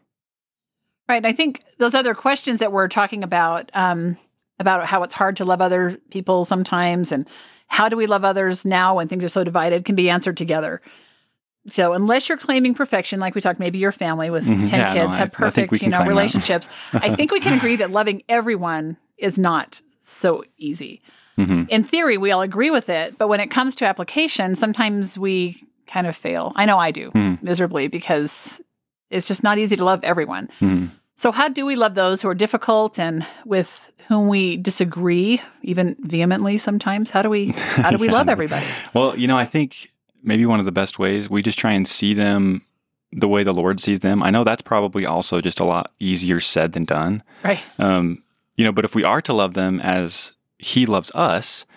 Right. 1.12 1.18
And 1.18 1.28
I 1.28 1.34
think 1.34 1.62
those 1.78 1.94
other 1.94 2.13
questions 2.16 2.60
that 2.62 2.72
we're 2.72 2.88
talking 2.88 3.22
about, 3.24 3.69
um, 3.74 4.18
about 4.60 4.86
how 4.86 5.04
it's 5.04 5.13
hard 5.13 5.36
to 5.38 5.46
love 5.46 5.60
other 5.62 5.98
people 6.10 6.46
sometimes 6.46 7.12
and 7.12 7.28
how 7.68 7.90
do 7.90 7.98
we 7.98 8.06
love 8.08 8.24
others 8.24 8.66
now 8.66 8.96
when 8.96 9.08
things 9.10 9.24
are 9.24 9.30
so 9.30 9.44
divided 9.44 9.84
can 9.84 9.96
be 9.96 10.10
answered 10.10 10.38
together. 10.38 10.81
So 11.68 11.92
unless 11.94 12.30
you're 12.30 12.38
claiming 12.38 12.74
perfection, 12.74 13.19
like 13.19 13.36
we 13.36 13.42
talked, 13.42 13.60
maybe 13.60 13.78
your 13.78 13.92
family 13.92 14.30
with 14.30 14.46
Mhm. 14.48 14.69
10 14.69 14.80
Yeah, 14.80 14.94
kids 14.94 15.12
I- 15.12 15.16
I 15.16 15.18
have 15.19 15.30
think 15.30 15.38
perfect, 15.38 15.72
we 15.74 15.80
you 15.80 15.90
know, 15.90 16.06
relationships. 16.06 16.69
I 16.94 17.13
think 17.16 17.31
we 17.31 17.40
can 17.42 17.54
agree 17.58 17.75
that 17.75 17.92
loving 17.92 18.24
everyone 18.30 18.96
is 19.18 19.38
not 19.38 19.81
so 20.00 20.44
easy. 20.58 21.02
Mhm. 21.38 21.68
In 21.69 21.84
theory, 21.84 22.18
we 22.18 22.31
all 22.31 22.42
agree 22.42 22.72
with 22.72 22.88
it, 22.90 23.18
but 23.18 23.28
when 23.28 23.40
it 23.42 23.48
comes 23.52 23.75
to 23.75 23.86
application, 23.86 24.56
sometimes 24.56 25.18
we 25.19 25.62
kind 25.88 26.08
of 26.08 26.16
fail. 26.16 26.54
I 26.56 26.66
know 26.66 26.78
I 26.78 26.92
do 26.92 27.12
Mhm. 27.12 27.44
miserably 27.44 27.88
because 27.90 28.62
it's 29.10 29.28
just 29.28 29.44
not 29.44 29.58
easy 29.58 29.75
to 29.75 29.84
love 29.84 30.00
everyone. 30.04 30.50
Mhm. 30.62 30.92
So, 31.21 31.31
how 31.31 31.50
do 31.50 31.68
we 31.68 31.75
love 31.75 31.94
those 31.94 32.23
who 32.23 32.29
are 32.29 32.33
difficult 32.33 32.97
and 32.97 33.23
with 33.45 33.91
whom 34.07 34.27
we 34.27 34.57
disagree, 34.57 35.39
even 35.62 35.95
vehemently 36.00 36.57
sometimes? 36.57 37.12
How 37.12 37.21
do 37.21 37.29
we 37.29 37.50
how 37.50 37.91
do 37.91 37.98
we 37.98 38.07
Yeah, 38.07 38.13
love 38.13 38.27
everybody? 38.27 38.65
Well, 38.96 39.15
you 39.15 39.27
know, 39.27 39.38
I 39.38 39.46
think 39.46 39.91
maybe 40.24 40.48
one 40.48 40.57
of 40.57 40.65
the 40.65 40.72
best 40.72 40.98
ways 40.98 41.29
we 41.29 41.43
just 41.43 41.60
try 41.60 41.74
and 41.74 41.88
see 41.88 42.15
them 42.15 42.63
the 43.12 43.27
way 43.27 43.43
the 43.43 43.53
Lord 43.53 43.79
sees 43.79 44.00
them. 44.00 44.24
I 44.24 44.31
know 44.31 44.43
that's 44.43 44.63
probably 44.63 45.05
also 45.05 45.41
just 45.41 45.60
a 45.60 45.63
lot 45.63 45.91
easier 46.00 46.39
said 46.39 46.74
than 46.74 46.86
done. 46.86 47.22
Right. 47.43 47.60
Um, 47.77 48.24
you 48.55 48.65
know, 48.65 48.72
but 48.72 48.84
if 48.84 48.96
we 48.96 49.03
are 49.03 49.22
to 49.22 49.31
love 49.34 49.53
them 49.53 49.79
as 49.81 50.31
He 50.57 50.88
loves 50.88 51.12
us, 51.13 51.67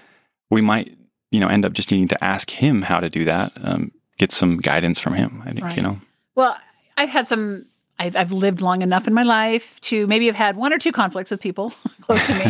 we 0.48 0.62
might, 0.62 0.96
you 1.30 1.38
know, 1.38 1.48
end 1.48 1.66
up 1.66 1.74
just 1.74 1.90
needing 1.90 2.08
to 2.08 2.24
ask 2.24 2.48
Him 2.48 2.80
how 2.80 2.98
to 2.98 3.10
do 3.10 3.26
that. 3.26 3.52
Um, 3.62 3.92
get 4.16 4.32
some 4.32 4.56
guidance 4.56 4.98
from 4.98 5.12
Him. 5.12 5.42
I 5.44 5.52
think 5.52 5.64
Right. 5.66 5.76
you 5.76 5.82
know. 5.82 6.00
Well, 6.34 6.56
I've 6.96 7.10
had 7.10 7.26
some. 7.28 7.66
I've, 7.98 8.16
I've 8.16 8.32
lived 8.32 8.60
long 8.60 8.82
enough 8.82 9.06
in 9.06 9.14
my 9.14 9.22
life 9.22 9.80
to 9.82 10.06
maybe 10.06 10.26
have 10.26 10.34
had 10.34 10.56
one 10.56 10.72
or 10.72 10.78
two 10.78 10.90
conflicts 10.92 11.30
with 11.30 11.40
people 11.40 11.72
close 12.00 12.26
to 12.26 12.34
me, 12.34 12.44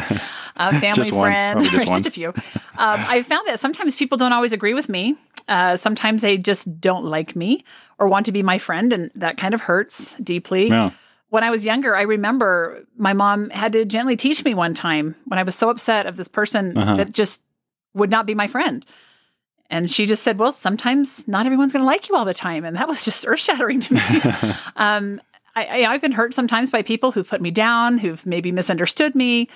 uh, 0.56 0.70
family, 0.80 1.04
Just 1.10 1.10
friends, 1.10 1.68
probably 1.68 1.86
just 1.86 2.06
a 2.06 2.10
few. 2.10 2.28
Um, 2.28 2.34
I've 2.78 3.26
found 3.26 3.46
that 3.48 3.60
sometimes 3.60 3.94
people 3.96 4.16
don't 4.18 4.32
always 4.32 4.52
agree 4.52 4.72
with 4.74 4.88
me. 4.88 5.16
Uh, 5.46 5.76
sometimes 5.76 6.22
they 6.22 6.38
just 6.38 6.80
don't 6.80 7.04
like 7.04 7.36
me 7.36 7.62
or 7.98 8.08
want 8.08 8.24
to 8.26 8.32
be 8.32 8.42
my 8.42 8.56
friend, 8.58 8.92
and 8.92 9.10
that 9.14 9.36
kind 9.36 9.52
of 9.52 9.60
hurts 9.60 10.16
deeply. 10.16 10.68
Yeah. 10.68 10.90
when 11.28 11.44
I 11.44 11.50
was 11.50 11.64
younger, 11.64 11.94
I 11.94 12.02
remember 12.02 12.84
my 12.96 13.12
mom 13.12 13.50
had 13.50 13.72
to 13.74 13.84
gently 13.84 14.16
teach 14.16 14.42
me 14.44 14.54
one 14.54 14.72
time 14.72 15.14
when 15.26 15.38
I 15.38 15.42
was 15.42 15.54
so 15.54 15.68
upset 15.68 16.06
of 16.06 16.16
this 16.16 16.28
person 16.28 16.76
Uh-huh. 16.78 16.96
that 16.96 17.12
just 17.12 17.42
would 17.92 18.10
not 18.10 18.24
be 18.24 18.34
my 18.34 18.46
friend. 18.46 18.86
And 19.70 19.90
she 19.90 20.06
just 20.06 20.22
said, 20.22 20.38
Well, 20.38 20.52
sometimes 20.52 21.26
not 21.28 21.46
everyone's 21.46 21.72
going 21.72 21.82
to 21.82 21.86
like 21.86 22.08
you 22.08 22.16
all 22.16 22.24
the 22.24 22.34
time. 22.34 22.64
And 22.64 22.76
that 22.76 22.86
was 22.88 23.04
just 23.04 23.26
earth 23.26 23.40
shattering 23.40 23.80
to 23.80 23.94
me. 23.94 24.00
um, 24.76 25.20
I, 25.56 25.64
I, 25.84 25.92
I've 25.92 26.00
been 26.00 26.12
hurt 26.12 26.34
sometimes 26.34 26.70
by 26.70 26.82
people 26.82 27.12
who've 27.12 27.28
put 27.28 27.40
me 27.40 27.50
down, 27.50 27.98
who've 27.98 28.24
maybe 28.26 28.50
misunderstood 28.52 29.14
me. 29.14 29.48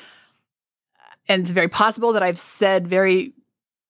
And 1.29 1.43
it's 1.43 1.51
very 1.51 1.69
possible 1.69 2.13
that 2.13 2.23
I've 2.23 2.39
said 2.39 2.87
very 2.89 3.33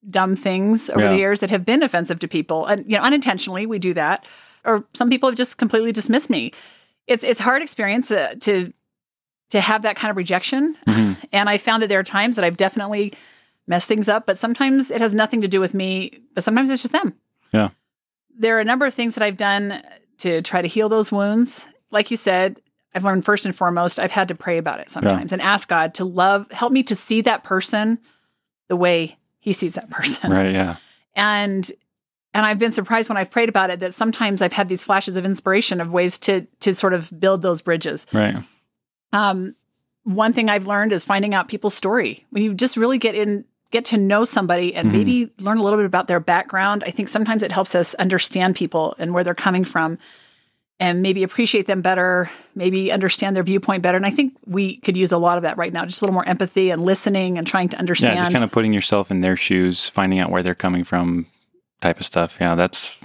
dumb 0.09 0.37
things 0.37 0.91
over 0.91 1.01
Yeah. 1.03 1.11
the 1.11 1.17
years 1.17 1.41
that 1.41 1.51
have 1.51 1.65
been 1.65 1.83
offensive 1.83 2.19
to 2.21 2.29
people. 2.29 2.67
And, 2.67 2.85
you 2.91 2.97
know, 2.97 3.03
unintentionally, 3.05 3.67
we 3.67 3.79
do 3.79 3.95
that. 3.95 4.27
Or 4.65 4.85
some 4.95 5.09
people 5.11 5.29
have 5.29 5.37
just 5.39 5.59
completely 5.59 5.93
dismissed 5.93 6.31
me 6.31 6.53
it's 7.07 7.25
it's 7.25 7.41
a 7.41 7.43
hard 7.43 7.63
experience 7.63 8.11
uh, 8.11 8.35
to 8.41 8.71
to 9.49 9.61
have 9.63 9.81
that 9.81 9.97
kind 9.97 10.11
of 10.11 10.17
rejection 10.19 10.77
Mhm. 10.87 11.17
and 11.33 11.49
i 11.49 11.57
found 11.57 11.83
that 11.83 11.87
there 11.89 11.99
are 11.99 12.03
times 12.05 12.37
that 12.37 12.45
i've 12.45 12.59
definitely 12.59 13.15
messed 13.67 13.89
things 13.89 14.09
up 14.11 14.27
but 14.27 14.37
sometimes 14.37 14.91
it 14.91 15.01
has 15.01 15.15
nothing 15.15 15.41
to 15.41 15.49
do 15.49 15.59
with 15.59 15.73
me 15.73 16.21
but 16.35 16.45
sometimes 16.45 16.69
it's 16.69 16.83
just 16.83 16.93
them 16.93 17.15
Yeah. 17.51 17.71
there 18.37 18.59
are 18.59 18.61
a 18.61 18.65
number 18.65 18.85
of 18.85 18.93
things 18.93 19.15
that 19.15 19.25
i've 19.25 19.39
done 19.39 19.83
to 20.19 20.43
try 20.43 20.61
to 20.61 20.69
heal 20.69 20.91
those 20.91 21.11
wounds 21.11 21.67
like 21.91 22.11
you 22.11 22.17
said 22.17 22.61
i've 22.95 23.05
learned 23.05 23.25
first 23.25 23.45
and 23.47 23.55
foremost 23.55 23.99
i've 23.99 24.11
had 24.11 24.29
to 24.29 24.35
pray 24.35 24.59
about 24.59 24.81
it 24.81 24.91
sometimes 24.91 25.33
and 25.33 25.43
ask 25.43 25.69
god 25.69 25.95
to 25.95 26.05
love 26.05 26.51
help 26.53 26.73
me 26.73 26.83
to 26.83 26.95
see 26.95 27.21
that 27.21 27.45
person 27.45 27.99
the 28.69 28.77
way 28.77 29.17
he 29.41 29.53
sees 29.55 29.75
that 29.75 29.89
person. 29.89 30.31
Right. 30.31 30.53
Yeah. 30.53 30.77
And 31.15 31.71
and 32.35 32.45
I've 32.45 32.59
been 32.59 32.73
surprised 32.73 33.09
when 33.09 33.17
I've 33.17 33.31
prayed 33.31 33.49
about 33.49 33.71
it 33.71 33.81
that 33.81 33.95
sometimes 33.95 34.43
I've 34.43 34.53
had 34.53 34.69
these 34.69 34.85
flashes 34.85 35.17
of 35.17 35.25
inspiration 35.25 35.81
of 35.81 35.91
ways 35.91 36.19
to 36.19 36.47
to 36.61 36.75
sort 36.75 36.93
of 36.93 37.11
build 37.19 37.41
those 37.41 37.63
bridges. 37.63 38.07
Right. 38.13 38.37
Um, 39.13 39.55
one 40.05 40.33
thing 40.35 40.51
I've 40.51 40.67
learned 40.67 40.93
is 40.93 41.05
finding 41.05 41.35
out 41.35 41.49
people's 41.49 41.75
story. 41.75 42.27
When 42.31 42.43
you 42.43 42.53
just 42.53 42.77
really 42.77 42.99
get 42.99 43.15
in, 43.15 43.45
get 43.71 43.87
to 43.87 43.97
know 43.97 44.25
somebody 44.25 44.75
and 44.75 44.89
Mhm. 44.89 44.93
maybe 44.93 45.31
learn 45.39 45.57
a 45.59 45.63
little 45.63 45.79
bit 45.79 45.87
about 45.87 46.09
their 46.09 46.21
background, 46.21 46.85
I 46.87 46.91
think 46.91 47.09
sometimes 47.09 47.43
it 47.43 47.53
helps 47.53 47.75
us 47.75 47.95
understand 47.95 48.55
people 48.57 48.95
and 48.99 49.15
where 49.15 49.25
they're 49.25 49.35
coming 49.35 49.65
from 49.65 49.99
and 50.81 51.03
maybe 51.03 51.23
appreciate 51.25 51.67
them 51.67 51.81
better, 51.83 52.31
maybe 52.55 52.93
understand 52.93 53.35
their 53.35 53.43
viewpoint 53.43 53.83
better. 53.83 53.97
And 53.97 54.07
I 54.07 54.11
think 54.11 54.35
we 54.47 54.77
could 54.79 54.97
use 54.97 55.11
a 55.11 55.19
lot 55.19 55.37
of 55.37 55.43
that 55.43 55.57
right 55.57 55.73
now, 55.73 55.85
just 55.85 56.01
a 56.01 56.05
little 56.05 56.15
more 56.15 56.29
empathy 56.29 56.71
and 56.71 56.85
listening 56.85 57.37
and 57.37 57.47
trying 57.47 57.69
to 57.71 57.77
understand. 57.79 58.15
Yeah. 58.15 58.23
Just 58.23 58.33
kind 58.33 58.45
of 58.45 58.53
putting 58.53 58.73
yourself 58.73 59.11
in 59.11 59.21
their 59.21 59.35
shoes, 59.37 59.89
finding 59.89 60.21
out 60.21 60.31
where 60.31 60.43
they're 60.43 60.55
coming 60.55 60.85
from, 60.85 61.27
type 61.81 61.99
of 61.99 62.07
stuff. 62.07 62.37
Yeah. 62.41 62.55
That's. 62.55 62.97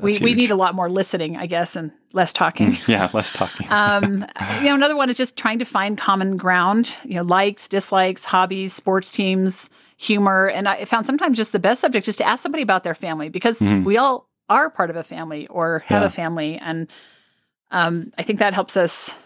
we, 0.00 0.16
we 0.20 0.34
need 0.34 0.50
a 0.52 0.54
lot 0.56 0.74
more 0.76 0.88
listening, 0.88 1.36
I 1.36 1.46
guess, 1.46 1.74
and 1.74 1.90
less 2.12 2.32
talking. 2.32 2.76
yeah. 2.86 3.10
Less 3.12 3.32
talking. 3.32 3.66
um, 3.70 4.24
you 4.60 4.64
know, 4.68 4.74
another 4.76 4.96
one 4.96 5.10
is 5.10 5.16
just 5.16 5.36
trying 5.36 5.58
to 5.58 5.64
find 5.64 5.98
common 5.98 6.36
ground. 6.36 6.94
You 7.04 7.16
know, 7.16 7.22
likes, 7.22 7.66
dislikes, 7.66 8.24
hobbies, 8.24 8.72
sports 8.74 9.10
teams, 9.10 9.70
humor, 9.96 10.46
and 10.46 10.68
I 10.68 10.84
found 10.84 11.04
sometimes 11.04 11.36
just 11.36 11.50
the 11.50 11.58
best 11.58 11.80
subject 11.80 12.06
is 12.06 12.14
to 12.18 12.24
ask 12.26 12.44
somebody 12.44 12.62
about 12.62 12.84
their 12.84 12.94
family 12.94 13.28
because 13.28 13.58
Mhm. 13.58 13.82
we 13.84 13.96
all 13.96 14.27
are 14.48 14.70
part 14.70 14.90
of 14.90 14.96
a 14.96 15.04
family 15.04 15.46
or 15.48 15.80
have 15.86 16.02
Yeah. 16.02 16.06
a 16.06 16.10
family, 16.10 16.56
and 16.58 16.88
um, 17.70 18.12
I 18.16 18.22
think 18.22 18.38
that 18.38 18.54
helps 18.54 18.76
us 18.76 19.16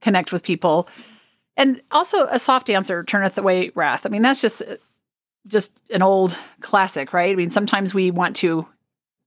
connect 0.00 0.32
with 0.32 0.42
people. 0.42 0.88
And 1.56 1.82
also, 1.90 2.26
a 2.26 2.38
soft 2.38 2.70
answer 2.70 3.04
turneth 3.04 3.36
away 3.36 3.70
wrath. 3.74 4.06
I 4.06 4.08
mean, 4.08 4.22
that's 4.22 4.40
just 4.40 4.62
just 5.46 5.80
an 5.90 6.02
old 6.02 6.38
classic, 6.60 7.12
right? 7.12 7.32
I 7.32 7.34
mean, 7.34 7.50
sometimes 7.50 7.92
we 7.94 8.10
want 8.10 8.36
to 8.36 8.66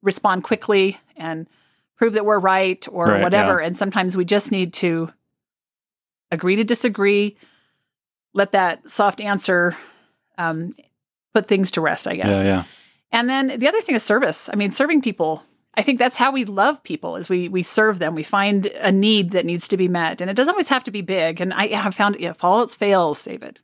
respond 0.01 0.43
quickly 0.43 0.98
and 1.17 1.48
prove 1.98 2.13
that 2.13 2.25
we're 2.25 2.39
right 2.39 2.86
or 2.91 3.08
Right, 3.08 3.22
whatever, 3.24 3.60
and 3.60 3.75
sometimes 3.77 4.15
we 4.17 4.25
just 4.25 4.51
need 4.51 4.74
to 4.74 5.12
agree 6.32 6.55
to 6.55 6.63
disagree. 6.63 7.36
Let 8.34 8.51
that 8.53 8.89
soft 8.89 9.22
answer 9.22 9.77
um, 10.38 10.75
put 11.34 11.48
things 11.48 11.72
to 11.72 11.82
rest, 11.82 12.08
I 12.08 12.15
guess. 12.15 12.43
yeah. 12.43 12.50
Yeah. 12.50 12.63
And 13.13 13.29
then 13.29 13.58
the 13.60 13.67
other 13.70 13.79
thing 13.79 13.96
is 13.96 14.03
service. 14.03 14.50
I 14.51 14.55
mean, 14.58 14.72
serving 14.72 15.01
people. 15.01 15.43
I 15.75 15.82
think 15.82 15.98
that's 16.00 16.17
how 16.17 16.32
we 16.32 16.46
love 16.46 16.84
people 16.84 17.15
is 17.15 17.29
we 17.29 17.48
we 17.48 17.63
serve 17.63 17.98
them. 18.00 18.13
We 18.15 18.24
find 18.24 18.65
a 18.65 18.91
need 18.91 19.32
that 19.32 19.46
needs 19.46 19.67
to 19.70 19.77
be 19.77 19.88
met, 19.88 20.20
and 20.22 20.29
it 20.29 20.34
doesn't 20.36 20.51
always 20.53 20.67
have 20.70 20.84
to 20.84 20.91
be 20.91 21.01
big. 21.01 21.39
And 21.41 21.53
I 21.53 21.67
have 21.67 21.96
found 21.96 22.17
if 22.17 22.43
all 22.43 22.60
else 22.60 22.75
fails, 22.75 23.24
David, 23.24 23.60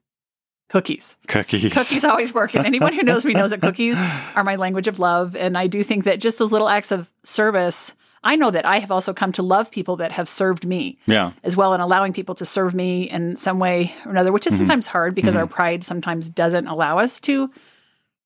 cookies. 0.70 1.18
Cookies. 1.28 1.74
Cookies 1.74 2.06
always 2.06 2.34
work. 2.34 2.56
And 2.56 2.66
anyone 2.66 2.94
who 2.94 3.04
knows 3.04 3.26
me 3.26 3.34
knows 3.34 3.50
that 3.52 3.62
cookies 3.62 3.98
are 4.36 4.44
my 4.44 4.56
language 4.56 4.88
of 4.88 5.00
love. 5.00 5.36
And 5.36 5.58
I 5.58 5.68
do 5.68 5.84
think 5.84 6.06
that 6.06 6.20
just 6.20 6.40
those 6.40 6.52
little 6.52 6.70
acts 6.70 6.92
of 6.92 7.12
service. 7.24 7.94
I 8.22 8.36
know 8.36 8.52
that 8.52 8.66
I 8.66 8.80
have 8.80 8.92
also 8.92 9.14
come 9.14 9.32
to 9.34 9.44
love 9.44 9.72
people 9.72 9.96
that 9.98 10.12
have 10.12 10.28
served 10.28 10.66
me 10.66 10.98
Yeah. 11.06 11.32
as 11.42 11.56
well 11.56 11.72
and 11.74 11.82
allowing 11.82 12.12
people 12.12 12.36
to 12.36 12.46
serve 12.46 12.76
me 12.76 13.10
in 13.10 13.38
some 13.38 13.60
way 13.60 13.94
or 14.06 14.12
another, 14.12 14.34
which 14.34 14.46
is 14.46 14.54
Mm-hmm. 14.54 14.64
sometimes 14.64 14.88
hard 14.88 15.16
because 15.16 15.38
our 15.38 15.48
pride 15.48 15.86
sometimes 15.86 16.28
doesn't 16.28 16.68
allow 16.68 17.00
us 17.00 17.22
to 17.22 17.50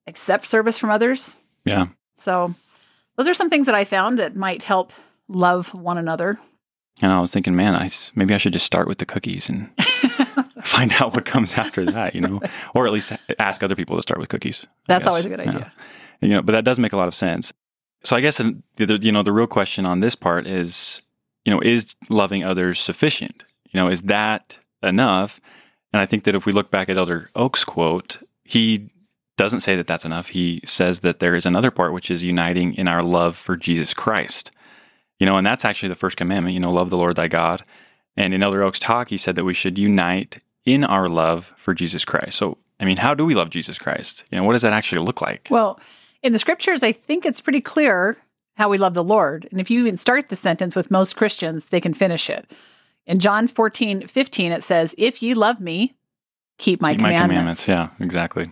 accept 0.07 0.45
service 0.45 0.77
from 0.77 0.89
others. 0.89 1.37
Yeah. 1.65 1.87
So 2.15 2.53
those 3.15 3.27
are 3.27 3.33
some 3.33 3.49
things 3.49 3.65
that 3.67 3.75
I 3.75 3.85
found 3.85 4.19
that 4.19 4.35
might 4.35 4.63
help 4.63 4.91
love 5.27 5.73
one 5.73 5.97
another. 5.97 6.39
And 7.01 7.11
I 7.11 7.19
was 7.19 7.31
thinking, 7.31 7.55
man, 7.55 7.75
I, 7.75 7.89
maybe 8.15 8.33
I 8.33 8.37
should 8.37 8.53
just 8.53 8.65
start 8.65 8.87
with 8.87 8.99
the 8.99 9.05
cookies 9.05 9.49
and 9.49 9.69
find 10.63 10.91
out 11.01 11.13
what 11.13 11.25
comes 11.25 11.53
after 11.55 11.85
that, 11.85 12.13
you 12.15 12.21
know, 12.21 12.41
or 12.75 12.85
at 12.85 12.93
least 12.93 13.11
ask 13.39 13.63
other 13.63 13.75
people 13.75 13.95
to 13.95 14.01
start 14.01 14.19
with 14.19 14.29
cookies. 14.29 14.65
That's 14.87 15.07
always 15.07 15.25
a 15.25 15.29
good 15.29 15.39
Yeah. 15.39 15.49
idea. 15.49 15.73
You 16.21 16.29
know, 16.29 16.41
but 16.41 16.53
that 16.53 16.63
does 16.63 16.79
make 16.79 16.93
a 16.93 16.97
lot 16.97 17.07
of 17.07 17.15
sense. 17.15 17.51
So 18.03 18.15
I 18.15 18.21
guess 18.21 18.37
the, 18.37 18.61
the 18.75 18.99
you 19.01 19.11
know 19.11 19.23
the 19.23 19.31
real 19.33 19.47
question 19.47 19.85
on 19.85 19.99
this 20.01 20.15
part 20.15 20.45
is, 20.47 21.01
you 21.45 21.51
know, 21.53 21.59
is 21.59 21.95
loving 22.09 22.43
others 22.43 22.79
sufficient? 22.79 23.43
You 23.71 23.79
know, 23.79 23.89
is 23.89 24.03
that 24.03 24.59
enough? 24.81 25.41
And 25.91 26.01
I 26.01 26.05
think 26.05 26.23
that 26.23 26.35
if 26.35 26.45
we 26.45 26.53
look 26.53 26.71
back 26.71 26.89
at 26.89 26.97
Elder 26.97 27.29
Oaks' 27.35 27.65
quote, 27.65 28.19
he 28.43 28.89
doesn't 29.43 29.59
say 29.59 29.75
that 29.75 29.87
that's 29.87 30.05
enough. 30.05 30.29
He 30.29 30.61
says 30.63 31.01
that 31.01 31.19
there 31.19 31.35
is 31.35 31.45
another 31.45 31.69
part, 31.69 31.93
which 31.93 32.09
is 32.09 32.23
uniting 32.23 32.73
in 32.73 32.87
our 32.87 33.03
love 33.03 33.35
for 33.35 33.55
Jesus 33.55 33.93
Christ. 33.93 34.51
You 35.19 35.25
know, 35.25 35.37
and 35.37 35.45
that's 35.45 35.65
actually 35.65 35.89
the 35.89 35.95
first 35.95 36.17
commandment. 36.17 36.53
You 36.53 36.59
know, 36.59 36.71
love 36.71 36.89
the 36.89 36.97
Lord 36.97 37.15
thy 37.15 37.27
God. 37.27 37.63
And 38.17 38.33
in 38.33 38.41
Elder 38.41 38.63
Oaks' 38.63 38.79
talk, 38.79 39.09
he 39.09 39.17
said 39.17 39.35
that 39.35 39.45
we 39.45 39.53
should 39.53 39.77
unite 39.77 40.39
in 40.65 40.83
our 40.83 41.09
love 41.09 41.53
for 41.57 41.73
Jesus 41.73 42.05
Christ. 42.05 42.37
So, 42.37 42.57
I 42.79 42.85
mean, 42.85 42.97
how 42.97 43.13
do 43.13 43.25
we 43.25 43.35
love 43.35 43.49
Jesus 43.49 43.77
Christ? 43.77 44.23
You 44.31 44.37
know, 44.37 44.43
what 44.43 44.53
does 44.53 44.61
that 44.61 44.73
actually 44.73 45.05
look 45.05 45.21
like? 45.21 45.47
Well, 45.49 45.79
in 46.21 46.31
the 46.31 46.39
scriptures, 46.39 46.83
I 46.83 46.91
think 46.91 47.25
it's 47.25 47.41
pretty 47.41 47.61
clear 47.61 48.17
how 48.55 48.69
we 48.69 48.77
love 48.77 48.93
the 48.93 49.03
Lord. 49.03 49.47
And 49.51 49.59
if 49.59 49.69
you 49.69 49.81
even 49.81 49.97
start 49.97 50.29
the 50.29 50.35
sentence 50.35 50.75
with 50.75 50.91
most 50.91 51.15
Christians, 51.15 51.65
they 51.65 51.81
can 51.81 51.93
finish 51.93 52.29
it. 52.29 52.49
In 53.05 53.19
John 53.19 53.47
14, 53.47 54.07
15, 54.07 54.51
it 54.51 54.63
says, 54.63 54.95
If 54.97 55.21
ye 55.21 55.33
love 55.33 55.59
me, 55.59 55.95
keep 56.57 56.81
my 56.81 56.91
Keep 56.93 56.99
commandments. 56.99 57.67
Yeah, 57.67 57.89
exactly. 57.99 58.51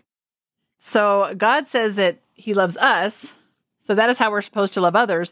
So 0.83 1.33
God 1.37 1.67
says 1.67 1.95
that 1.97 2.17
He 2.33 2.55
loves 2.55 2.75
us. 2.77 3.35
So 3.77 3.93
that 3.93 4.09
is 4.09 4.17
how 4.17 4.31
we're 4.31 4.41
supposed 4.41 4.73
to 4.73 4.81
love 4.81 4.95
others. 4.95 5.31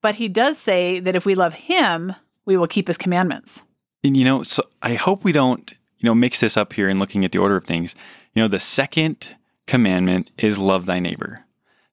But 0.00 0.14
He 0.14 0.28
does 0.28 0.58
say 0.58 0.98
that 1.00 1.14
if 1.14 1.26
we 1.26 1.34
love 1.34 1.52
Him, 1.52 2.14
we 2.46 2.56
will 2.56 2.66
keep 2.66 2.86
His 2.86 2.96
commandments. 2.96 3.64
And 4.02 4.16
you 4.16 4.24
know, 4.24 4.42
so 4.42 4.64
I 4.82 4.94
hope 4.94 5.24
we 5.24 5.32
don't, 5.32 5.70
you 5.98 6.08
know, 6.08 6.14
mix 6.14 6.40
this 6.40 6.56
up 6.56 6.72
here 6.72 6.88
in 6.88 6.98
looking 6.98 7.24
at 7.24 7.32
the 7.32 7.38
order 7.38 7.56
of 7.56 7.66
things. 7.66 7.94
You 8.34 8.42
know, 8.42 8.48
the 8.48 8.58
second 8.58 9.36
commandment 9.66 10.30
is 10.38 10.58
love 10.58 10.86
thy 10.86 11.00
neighbor. 11.00 11.44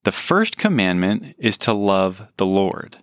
The 0.04 0.14
first 0.14 0.58
commandment 0.58 1.36
is 1.38 1.58
to 1.60 1.74
love 1.74 2.32
the 2.38 2.46
Lord. 2.46 2.98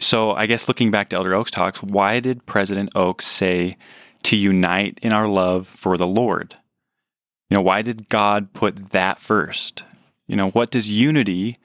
So 0.00 0.32
I 0.32 0.46
guess 0.46 0.66
looking 0.66 0.90
back 0.90 1.10
to 1.10 1.16
Elder 1.16 1.34
Oaks 1.34 1.52
talks, 1.52 1.82
why 1.82 2.18
did 2.18 2.46
President 2.46 2.90
Oaks 2.96 3.26
say 3.26 3.76
to 4.24 4.36
unite 4.36 4.98
in 5.02 5.12
our 5.12 5.28
love 5.28 5.68
for 5.68 5.96
the 5.96 6.06
Lord? 6.06 6.56
You 7.48 7.56
know, 7.56 7.62
why 7.62 7.82
did 7.82 8.08
God 8.08 8.52
put 8.52 8.90
that 8.90 9.18
first? 9.20 9.84
You 10.26 10.36
know, 10.36 10.50
what 10.50 10.70
does 10.70 10.90
unity 10.90 11.58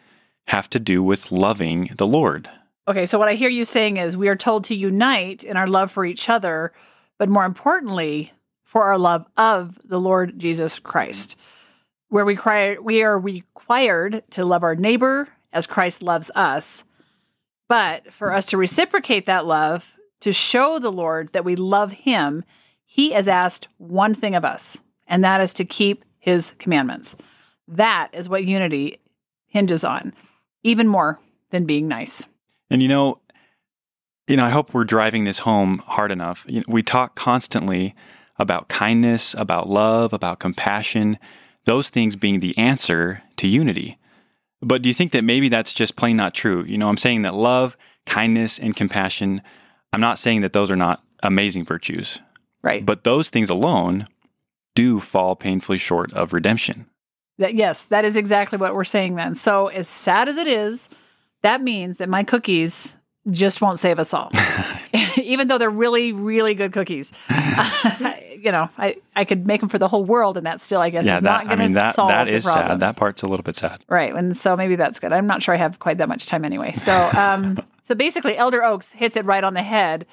have 0.48 0.70
to 0.72 0.80
do 0.80 1.04
with 1.04 1.32
loving 1.32 1.92
the 1.98 2.08
Lord? 2.08 2.50
Okay, 2.88 3.06
so 3.06 3.18
what 3.20 3.30
I 3.30 3.36
hear 3.36 3.50
you 3.50 3.66
saying 3.66 3.98
is 3.98 4.18
we 4.18 4.28
are 4.28 4.36
told 4.36 4.66
to 4.66 4.76
unite 4.76 5.44
in 5.44 5.58
our 5.58 5.68
love 5.68 5.92
for 5.92 6.06
each 6.06 6.30
other, 6.30 6.74
but 7.18 7.30
more 7.30 7.46
importantly, 7.46 8.34
for 8.64 8.84
our 8.84 8.98
love 8.98 9.28
of 9.38 9.80
the 9.86 10.00
Lord 10.00 10.40
Jesus 10.40 10.80
Christ. 10.80 11.36
Where 12.10 12.26
we 12.26 12.36
cry, 12.36 12.78
we 12.78 13.04
are 13.04 13.20
required 13.20 14.24
to 14.32 14.46
love 14.46 14.64
our 14.64 14.76
neighbor 14.76 15.30
as 15.52 15.68
Christ 15.68 16.02
loves 16.02 16.32
us. 16.36 16.84
But 17.70 18.12
for 18.14 18.32
us 18.32 18.46
to 18.48 18.58
reciprocate 18.58 19.26
that 19.26 19.46
love, 19.46 19.98
to 20.22 20.32
show 20.32 20.80
the 20.80 20.92
Lord 20.92 21.32
that 21.34 21.46
we 21.46 21.56
love 21.56 21.92
him, 21.92 22.44
he 22.86 23.12
has 23.12 23.28
asked 23.28 23.68
one 23.78 24.14
thing 24.14 24.36
of 24.36 24.46
us, 24.46 24.82
and 25.08 25.24
that 25.24 25.42
is 25.42 25.54
to 25.56 25.66
keep 25.66 26.04
his 26.20 26.54
commandments. 26.60 27.16
That 27.68 28.10
is 28.14 28.30
what 28.30 28.46
unity 28.46 29.00
hinges 29.48 29.84
on, 29.84 30.14
even 30.64 30.88
more 30.88 31.20
than 31.52 31.66
being 31.66 31.88
nice. 31.88 32.28
And 32.70 32.82
you 32.82 32.88
know, 32.88 33.20
you 34.28 34.38
know, 34.38 34.46
I 34.46 34.50
hope 34.50 34.74
we're 34.74 34.84
driving 34.86 35.26
this 35.26 35.40
home 35.40 35.84
hard 35.86 36.12
enough. 36.12 36.46
You 36.48 36.60
know, 36.60 36.66
we 36.68 36.82
talk 36.82 37.16
constantly 37.16 37.94
about 38.40 38.70
kindness, 38.70 39.36
about 39.38 39.70
love, 39.70 40.14
about 40.14 40.40
compassion, 40.40 41.20
those 41.66 41.90
things 41.90 42.16
being 42.16 42.40
the 42.40 42.58
answer 42.58 43.22
to 43.38 43.48
unity. 43.48 43.98
But 44.62 44.82
do 44.82 44.90
you 44.90 44.94
think 44.96 45.12
that 45.12 45.24
maybe 45.24 45.50
that's 45.50 45.74
just 45.74 45.96
plain 45.98 46.16
not 46.18 46.34
true? 46.34 46.64
You 46.66 46.78
know, 46.78 46.88
I'm 46.88 46.98
saying 46.98 47.24
that 47.24 47.34
love, 47.34 47.76
kindness, 48.06 48.60
and 48.60 48.76
compassion, 48.76 49.42
I'm 49.92 50.02
not 50.02 50.18
saying 50.18 50.42
that 50.42 50.54
those 50.54 50.72
are 50.72 50.76
not 50.78 51.04
amazing 51.22 51.66
virtues, 51.66 52.20
Right. 52.62 52.86
but 52.86 53.04
those 53.04 53.30
things 53.30 53.50
alone 53.50 54.08
do 54.76 55.00
fall 55.00 55.36
painfully 55.36 55.78
short 55.78 56.12
of 56.14 56.34
redemption. 56.34 56.86
That 57.38 57.56
yes, 57.56 57.86
that 57.86 58.06
is 58.06 58.16
exactly 58.16 58.58
what 58.58 58.76
we're 58.76 58.84
saying 58.84 59.16
then. 59.16 59.36
So 59.36 59.68
as 59.68 59.88
sad 59.88 60.30
as 60.30 60.38
it 60.38 60.48
is, 60.48 60.90
that 61.42 61.62
means 61.62 61.98
that 61.98 62.10
my 62.10 62.24
cookies 62.24 62.96
just 63.32 63.62
won't 63.62 63.80
save 63.80 64.00
us 64.00 64.14
all. 64.14 64.32
Even 65.18 65.48
though 65.48 65.58
they're 65.58 65.70
really, 65.70 66.12
really 66.12 66.54
good 66.54 66.74
cookies. 66.74 67.14
you 68.38 68.52
know, 68.52 68.70
I, 68.78 68.98
I 69.16 69.26
could 69.26 69.48
make 69.48 69.62
them 69.62 69.70
for 69.70 69.78
the 69.78 69.88
whole 69.88 70.04
world 70.04 70.38
and 70.38 70.46
that 70.46 70.62
still 70.62 70.82
I 70.82 70.90
guess 70.90 71.06
yeah, 71.06 71.16
is 71.16 71.22
that, 71.22 71.30
not 71.30 71.46
going 71.48 71.60
to 71.60 71.66
mean, 71.66 71.74
that, 71.74 71.96
solve 71.96 72.10
that 72.10 72.26
the 72.26 72.40
problem. 72.42 72.68
sad. 72.68 72.80
That 72.82 72.96
part's 72.98 73.24
a 73.24 73.28
little 73.28 73.44
bit 73.44 73.56
sad. 73.56 73.84
Right. 73.88 74.14
And 74.14 74.36
so 74.36 74.56
maybe 74.58 74.76
that's 74.76 75.00
good. 75.00 75.14
I'm 75.14 75.28
not 75.28 75.42
sure 75.42 75.56
I 75.56 75.58
have 75.58 75.80
quite 75.80 75.98
that 76.00 76.10
much 76.10 76.28
time 76.28 76.44
anyway. 76.46 76.74
So 76.74 77.10
um 77.14 77.64
so 77.82 77.96
basically 77.96 78.38
Elder 78.38 78.64
Oaks 78.64 78.92
hits 78.92 79.16
it 79.16 79.26
right 79.26 79.44
on 79.44 79.54
the 79.54 79.64
head 79.64 80.06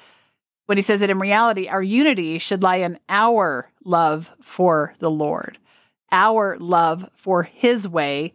when 0.67 0.77
he 0.77 0.81
says 0.81 0.99
that 1.01 1.09
in 1.09 1.19
reality 1.19 1.67
our 1.67 1.81
unity 1.83 2.37
should 2.37 2.63
lie 2.63 2.77
in 2.77 2.99
our 3.09 3.69
love 3.83 4.31
for 4.41 4.93
the 4.99 5.09
Lord. 5.11 5.57
Our 6.11 6.57
love 6.59 7.09
for 7.13 7.43
his 7.43 7.87
way, 7.87 8.33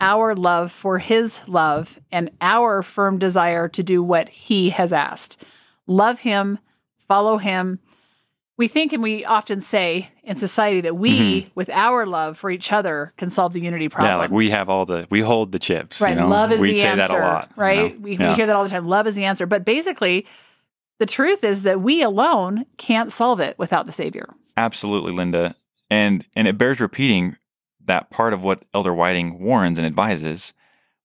our 0.00 0.34
love 0.34 0.72
for 0.72 0.98
his 0.98 1.40
love, 1.46 1.98
and 2.10 2.30
our 2.40 2.82
firm 2.82 3.18
desire 3.18 3.68
to 3.68 3.82
do 3.82 4.02
what 4.02 4.28
he 4.28 4.70
has 4.70 4.92
asked. 4.92 5.42
Love 5.86 6.20
him, 6.20 6.58
follow 6.96 7.38
him. 7.38 7.78
we 8.56 8.68
think 8.68 8.92
and 8.92 9.02
we 9.02 9.24
often 9.24 9.60
say 9.60 10.10
in 10.22 10.36
society 10.36 10.80
that 10.82 10.96
we, 10.96 11.18
Mm-hmm. 11.42 11.48
with 11.54 11.70
our 11.70 12.06
love 12.06 12.36
for 12.38 12.50
each 12.50 12.72
other, 12.72 13.12
can 13.16 13.30
solve 13.30 13.52
the 13.54 13.60
unity 13.60 13.88
problem. 13.88 14.12
Yeah, 14.12 14.16
like 14.16 14.30
we 14.30 14.50
have 14.50 14.68
all 14.68 14.84
the 14.84 15.06
we 15.10 15.20
hold 15.20 15.52
the 15.52 15.58
chips. 15.58 16.00
right. 16.00 16.10
You 16.14 16.20
know? 16.22 16.28
Love 16.28 16.52
is 16.52 16.60
we 16.60 16.72
the 16.72 16.80
say 16.80 16.88
answer. 16.88 17.08
that 17.08 17.10
a 17.10 17.24
lot. 17.24 17.48
you 17.56 17.62
Right. 17.62 17.94
know? 17.94 18.00
We, 18.02 18.16
Yeah. 18.16 18.30
we 18.30 18.34
hear 18.36 18.46
that 18.46 18.54
all 18.56 18.64
the 18.64 18.68
time. 18.70 18.86
Love 18.86 19.06
is 19.06 19.14
the 19.14 19.24
answer. 19.24 19.46
But 19.46 19.64
basically, 19.64 20.26
the 21.00 21.06
truth 21.06 21.42
is 21.42 21.62
that 21.62 21.80
we 21.80 22.02
alone 22.02 22.66
can't 22.76 23.10
solve 23.10 23.40
it 23.40 23.58
without 23.58 23.86
the 23.86 23.92
Savior. 23.92 24.28
Absolutely, 24.56 25.12
Linda. 25.12 25.56
And 25.88 26.26
and 26.36 26.46
it 26.46 26.58
bears 26.58 26.78
repeating 26.78 27.36
that 27.86 28.10
part 28.10 28.34
of 28.34 28.44
what 28.44 28.64
Elder 28.74 28.94
Whiting 28.94 29.40
warns 29.40 29.78
and 29.78 29.86
advises, 29.86 30.52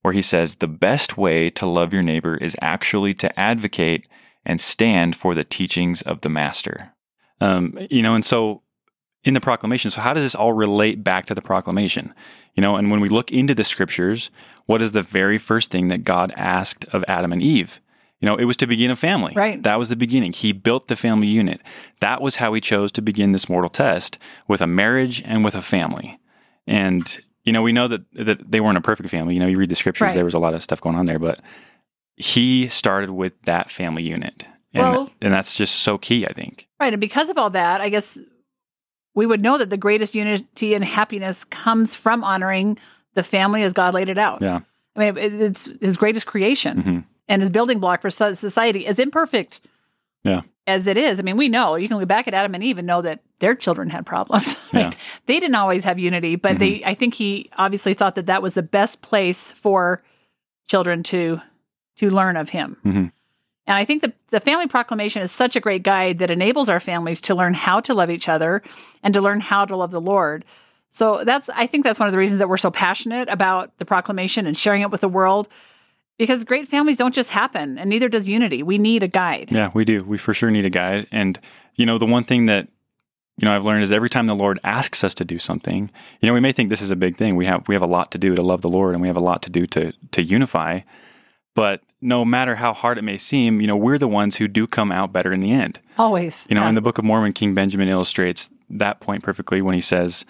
where 0.01 0.13
he 0.13 0.21
says 0.21 0.57
the 0.57 0.67
best 0.67 1.17
way 1.17 1.49
to 1.51 1.65
love 1.65 1.93
your 1.93 2.03
neighbor 2.03 2.35
is 2.35 2.57
actually 2.61 3.13
to 3.15 3.39
advocate 3.39 4.05
and 4.45 4.59
stand 4.59 5.15
for 5.15 5.33
the 5.33 5.45
teachings 5.45 6.01
of 6.01 6.21
the 6.21 6.29
master. 6.29 6.91
Um, 7.39 7.77
you 7.89 8.01
know, 8.01 8.13
and 8.15 8.25
so 8.25 8.63
in 9.23 9.33
the 9.33 9.41
proclamation, 9.41 9.91
so 9.91 10.01
how 10.01 10.13
does 10.13 10.23
this 10.23 10.35
all 10.35 10.53
relate 10.53 11.05
back 11.05 11.25
to 11.27 11.35
the 11.35 11.41
proclamation? 11.41 12.13
You 12.53 12.61
know, 12.61 12.75
and 12.75 12.91
when 12.91 12.99
we 12.99 13.07
look 13.09 13.31
into 13.31 13.55
the 13.55 13.63
scriptures, 13.63 14.29
what 14.65 14.81
is 14.81 14.91
the 14.91 15.01
very 15.01 15.37
first 15.37 15.71
thing 15.71 15.87
that 15.87 16.03
God 16.03 16.33
asked 16.35 16.83
of 16.85 17.05
Adam 17.07 17.31
and 17.31 17.41
Eve? 17.41 17.79
You 18.25 18.32
know, 18.32 18.38
it 18.38 18.46
was 18.46 18.58
to 18.58 18.65
begin 18.65 18.89
a 18.89 18.96
family. 18.96 19.34
Right. 19.36 19.62
That 19.62 19.77
was 19.77 19.89
the 19.89 19.96
beginning. 19.96 20.34
He 20.34 20.51
built 20.51 20.88
the 20.88 20.96
family 20.96 21.27
unit. 21.27 21.62
That 22.00 22.24
was 22.24 22.38
how 22.38 22.55
he 22.55 22.60
chose 22.60 22.91
to 22.94 23.01
begin 23.03 23.34
this 23.34 23.48
mortal 23.48 23.70
test 23.70 24.17
with 24.48 24.62
a 24.62 24.65
marriage 24.67 25.22
and 25.24 25.46
with 25.46 25.53
a 25.53 25.62
family. 25.62 26.20
And, 26.65 27.20
you 27.44 27.53
know, 27.53 27.62
we 27.62 27.72
know 27.72 27.88
that, 27.88 28.01
that 28.13 28.50
they 28.51 28.62
weren't 28.62 28.79
a 28.79 28.82
perfect 28.82 29.10
family. 29.10 29.36
You 29.36 29.41
know, 29.41 29.46
you 29.46 29.60
read 29.60 29.70
the 29.70 29.75
scriptures, 29.75 30.08
Right. 30.08 30.15
there 30.15 30.25
was 30.25 30.34
a 30.34 30.39
lot 30.39 30.55
of 30.55 30.63
stuff 30.63 30.82
going 30.82 30.96
on 30.96 31.05
there, 31.05 31.20
but 31.20 31.39
he 32.15 32.67
started 32.67 33.12
with 33.12 33.34
that 33.44 33.70
family 33.70 34.01
unit. 34.01 34.48
And, 34.74 34.89
Well- 34.89 35.10
and 35.22 35.32
that's 35.32 35.53
just 35.53 35.75
so 35.75 36.00
key, 36.00 36.25
I 36.25 36.34
think. 36.34 36.67
Right. 36.79 36.94
And 36.94 37.00
because 37.00 37.29
of 37.29 37.38
all 37.38 37.51
that, 37.51 37.79
I 37.79 37.89
guess 37.89 38.17
we 39.13 39.27
would 39.27 39.44
know 39.44 39.60
that 39.60 39.70
the 39.70 39.77
greatest 39.77 40.15
unity 40.15 40.74
and 40.74 40.84
happiness 40.84 41.44
comes 41.44 41.94
from 41.94 42.24
honoring 42.24 42.79
the 43.13 43.22
family 43.22 43.62
as 43.62 43.72
God 43.74 43.94
laid 43.94 44.10
it 44.10 44.17
out. 44.17 44.41
Yeah. 44.41 44.62
I 44.96 45.12
mean, 45.12 45.15
it's 45.20 45.72
his 45.79 45.96
greatest 45.96 46.25
creation 46.25 46.82
Mhm. 46.84 47.03
And 47.27 47.41
his 47.41 47.50
building 47.51 47.79
block 47.79 48.01
for 48.01 48.10
society, 48.10 48.86
as 48.88 49.00
imperfect 49.00 49.60
Yeah. 50.24 50.41
as 50.67 50.88
it 50.88 50.98
is. 50.98 51.20
I 51.20 51.24
mean, 51.24 51.38
we 51.38 51.50
know 51.50 51.75
you 51.75 51.88
can 51.88 51.98
look 51.98 52.08
back 52.08 52.27
at 52.27 52.34
Adam 52.34 52.53
and 52.55 52.63
Eve 52.63 52.77
and 52.77 52.88
know 52.88 53.01
that 53.01 53.22
their 53.39 53.55
children 53.55 53.89
had 53.89 54.05
problems. 54.05 54.55
Right? 54.74 54.94
Yeah. 54.94 55.00
They 55.25 55.39
didn't 55.39 55.55
always 55.55 55.84
have 55.86 55.98
unity, 56.00 56.36
but 56.36 56.60
they, 56.60 56.84
I 56.84 56.94
think 56.96 57.13
he 57.13 57.50
obviously 57.58 57.94
thought 57.94 58.15
that 58.15 58.25
that 58.27 58.41
was 58.41 58.53
the 58.55 58.63
best 58.63 59.01
place 59.01 59.51
for 59.51 60.03
children 60.67 61.03
to 61.03 61.41
to 61.98 62.10
learn 62.10 62.36
of 62.36 62.50
him. 62.50 62.75
Mhm. 62.86 63.12
And 63.67 63.77
I 63.77 63.86
think 63.86 64.01
the, 64.01 64.12
the 64.29 64.39
family 64.41 64.67
proclamation 64.67 65.22
is 65.22 65.32
such 65.32 65.55
a 65.55 65.60
great 65.62 65.82
guide 65.82 66.20
that 66.20 66.29
enables 66.29 66.67
our 66.70 66.79
families 66.82 67.22
to 67.22 67.34
learn 67.36 67.53
how 67.53 67.79
to 67.79 67.94
love 67.94 68.10
each 68.12 68.27
other 68.29 68.62
and 69.01 69.13
to 69.13 69.22
learn 69.22 69.39
how 69.39 69.63
to 69.65 69.75
love 69.77 69.91
the 69.91 70.01
Lord. 70.01 70.44
So 70.89 71.24
that's 71.24 71.50
I 71.55 71.67
think 71.67 71.84
that's 71.86 72.00
one 72.00 72.08
of 72.08 72.12
the 72.13 72.20
reasons 72.20 72.39
that 72.39 72.50
we're 72.50 72.58
so 72.58 72.70
passionate 72.72 73.29
about 73.29 73.77
the 73.77 73.86
proclamation 73.86 74.46
and 74.46 74.58
sharing 74.58 74.82
it 74.82 74.91
with 74.91 75.01
the 75.01 75.08
world. 75.10 75.48
Because 76.17 76.43
great 76.45 76.67
families 76.67 76.98
don't 76.98 77.13
just 77.13 77.31
happen, 77.31 77.77
and 77.77 77.89
neither 77.89 78.07
does 78.07 78.27
unity. 78.29 78.63
We 78.63 78.77
need 78.77 79.03
a 79.03 79.07
guide. 79.07 79.50
Yeah, 79.51 79.72
we 79.74 79.84
do. 79.84 80.03
We 80.03 80.17
for 80.17 80.34
sure 80.34 80.50
need 80.50 80.65
a 80.65 80.69
guide. 80.69 81.07
And, 81.12 81.38
you 81.75 81.86
know, 81.86 81.98
the 81.98 82.05
one 82.05 82.24
thing 82.24 82.45
that, 82.45 82.69
you 83.38 83.43
know, 83.45 83.53
I've 83.53 83.65
learned 83.65 83.84
is 83.84 83.91
every 83.91 84.10
time 84.10 84.27
the 84.27 84.34
Lord 84.36 84.57
asks 84.63 85.03
us 85.03 85.13
to 85.15 85.25
do 85.25 85.38
something, 85.38 85.89
you 86.22 86.27
know, 86.27 86.34
we 86.34 86.39
may 86.39 86.53
think 86.53 86.69
this 86.69 86.81
is 86.81 86.89
a 86.91 86.95
big 86.95 87.17
thing. 87.17 87.36
We 87.36 87.45
have 87.48 87.67
we 87.67 87.75
have 87.75 87.81
a 87.81 87.88
lot 87.88 88.12
to 88.12 88.17
do 88.17 88.34
to 88.34 88.41
love 88.41 88.62
the 88.62 88.69
Lord 88.69 88.93
and 88.95 89.01
we 89.01 89.10
have 89.10 89.17
a 89.17 89.22
lot 89.22 89.41
to 89.41 89.50
do 89.50 89.67
to 89.67 89.91
to 90.12 90.24
unify. 90.24 90.79
But 91.53 91.81
no 92.01 92.24
matter 92.24 92.55
how 92.55 92.74
hard 92.74 92.98
it 92.98 93.01
may 93.03 93.17
seem, 93.17 93.60
you 93.60 93.67
know, 93.67 93.75
we're 93.75 93.98
the 93.98 94.07
ones 94.07 94.38
who 94.38 94.48
do 94.48 94.67
come 94.67 94.91
out 94.91 95.12
better 95.12 95.34
in 95.34 95.41
the 95.41 95.51
end. 95.51 95.79
Always. 95.98 96.45
You 96.50 96.55
know, 96.55 96.62
Yeah. 96.63 96.69
in 96.69 96.75
the 96.75 96.81
Book 96.81 96.98
of 96.98 97.03
Mormon, 97.03 97.34
King 97.34 97.53
Benjamin 97.53 97.89
illustrates 97.89 98.50
that 98.69 99.00
point 99.01 99.22
perfectly 99.24 99.62
when 99.62 99.74
he 99.75 99.81
says, 99.81 100.25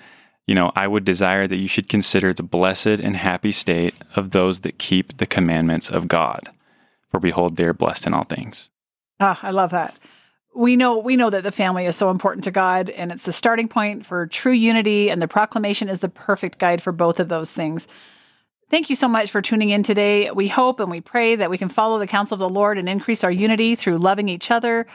you 0.48 0.54
know, 0.54 0.72
I 0.76 0.88
would 0.88 1.06
desire 1.06 1.48
that 1.48 1.62
you 1.62 1.68
should 1.68 1.90
consider 1.90 2.34
the 2.34 2.44
blessed 2.44 2.88
and 2.88 3.16
happy 3.16 3.52
state 3.52 3.96
of 4.16 4.32
those 4.32 4.62
that 4.62 4.78
keep 4.78 5.18
the 5.18 5.26
commandments 5.26 5.90
of 5.90 6.08
God. 6.08 6.50
For 7.10 7.20
behold, 7.20 7.56
they 7.56 7.66
are 7.66 7.74
blessed 7.74 8.08
in 8.08 8.14
all 8.14 8.26
things. 8.26 8.70
Ah, 9.20 9.40
I 9.42 9.52
love 9.52 9.72
that. 9.72 9.98
We 10.54 10.76
know 10.76 10.98
we 10.98 11.18
know 11.18 11.30
that 11.30 11.44
the 11.44 11.52
family 11.52 11.86
is 11.86 11.98
so 11.98 12.10
important 12.10 12.46
to 12.46 12.52
God 12.52 12.90
and 12.90 13.12
it's 13.12 13.24
the 13.24 13.32
starting 13.32 13.68
point 13.68 14.06
for 14.06 14.26
true 14.28 14.54
unity 14.54 15.10
and 15.10 15.22
the 15.22 15.28
proclamation 15.28 15.90
is 15.90 16.00
the 16.00 16.10
perfect 16.10 16.60
guide 16.60 16.82
for 16.82 16.94
both 16.94 17.20
of 17.20 17.28
those 17.28 17.52
things. 17.52 17.88
Thank 18.70 18.90
you 18.90 18.96
so 18.96 19.08
much 19.08 19.32
for 19.32 19.42
tuning 19.42 19.70
in 19.70 19.84
today. 19.84 20.32
We 20.32 20.48
hope 20.48 20.80
and 20.80 20.90
we 20.90 21.02
pray 21.02 21.36
that 21.36 21.50
we 21.50 21.58
can 21.58 21.70
follow 21.70 22.00
the 22.00 22.08
counsel 22.08 22.36
of 22.36 22.40
the 22.40 22.50
Lord 22.50 22.78
and 22.78 22.88
increase 22.88 23.24
our 23.24 23.32
unity 23.32 23.76
through 23.76 23.98
loving 23.98 24.30
each 24.30 24.50
other 24.50 24.88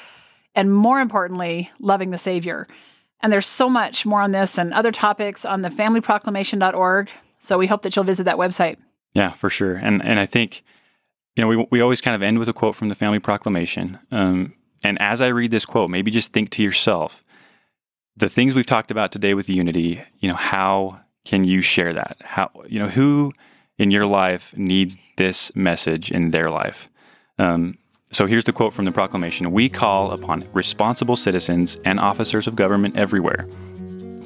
and 0.54 0.74
more 0.74 1.00
importantly, 1.00 1.70
loving 1.78 2.10
the 2.10 2.18
Savior. 2.18 2.66
And 3.22 3.32
there's 3.32 3.46
so 3.46 3.68
much 3.68 4.06
more 4.06 4.22
on 4.22 4.30
this 4.32 4.58
and 4.58 4.72
other 4.72 4.92
topics 4.92 5.44
on 5.44 5.62
the 5.62 5.68
familyproclamation.org. 5.68 7.10
So 7.38 7.58
we 7.58 7.66
hope 7.66 7.82
that 7.82 7.94
you'll 7.96 8.04
visit 8.04 8.24
that 8.24 8.36
website. 8.36 8.76
Yeah, 9.14 9.32
for 9.32 9.50
sure. 9.50 9.76
And 9.76 10.04
and 10.04 10.20
I 10.20 10.26
think 10.26 10.62
you 11.36 11.42
know 11.42 11.48
we 11.48 11.66
we 11.70 11.80
always 11.80 12.00
kind 12.00 12.14
of 12.14 12.22
end 12.22 12.38
with 12.38 12.48
a 12.48 12.52
quote 12.52 12.76
from 12.76 12.88
the 12.88 12.94
Family 12.94 13.18
Proclamation. 13.18 13.98
Um, 14.10 14.54
and 14.84 15.00
as 15.00 15.20
I 15.20 15.28
read 15.28 15.50
this 15.50 15.66
quote, 15.66 15.90
maybe 15.90 16.10
just 16.10 16.32
think 16.32 16.50
to 16.50 16.62
yourself 16.62 17.22
the 18.16 18.28
things 18.28 18.54
we've 18.54 18.66
talked 18.66 18.90
about 18.90 19.12
today 19.12 19.34
with 19.34 19.48
unity. 19.48 20.02
You 20.18 20.28
know, 20.28 20.36
how 20.36 21.00
can 21.24 21.44
you 21.44 21.62
share 21.62 21.92
that? 21.94 22.16
How 22.22 22.50
you 22.68 22.78
know 22.78 22.88
who 22.88 23.32
in 23.78 23.90
your 23.90 24.06
life 24.06 24.54
needs 24.56 24.96
this 25.16 25.54
message 25.54 26.10
in 26.10 26.30
their 26.30 26.50
life? 26.50 26.88
Um, 27.38 27.78
so 28.12 28.26
here's 28.26 28.44
the 28.44 28.52
quote 28.52 28.74
from 28.74 28.84
the 28.84 28.92
proclamation: 28.92 29.50
"We 29.52 29.68
call 29.68 30.12
upon 30.12 30.44
responsible 30.52 31.16
citizens 31.16 31.78
and 31.84 31.98
officers 32.00 32.46
of 32.46 32.56
government 32.56 32.96
everywhere." 32.96 33.46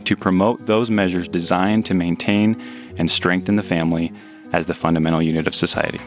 to 0.05 0.17
promote 0.17 0.67
those 0.67 0.91
measures 0.91 1.29
designed 1.29 1.87
to 1.87 1.95
maintain 1.95 2.61
and 2.97 3.11
strengthen 3.11 3.57
the 3.57 3.63
family 3.63 4.13
as 4.53 4.67
the 4.67 4.75
fundamental 4.75 5.21
unit 5.21 5.47
of 5.47 5.55
society. 5.55 5.99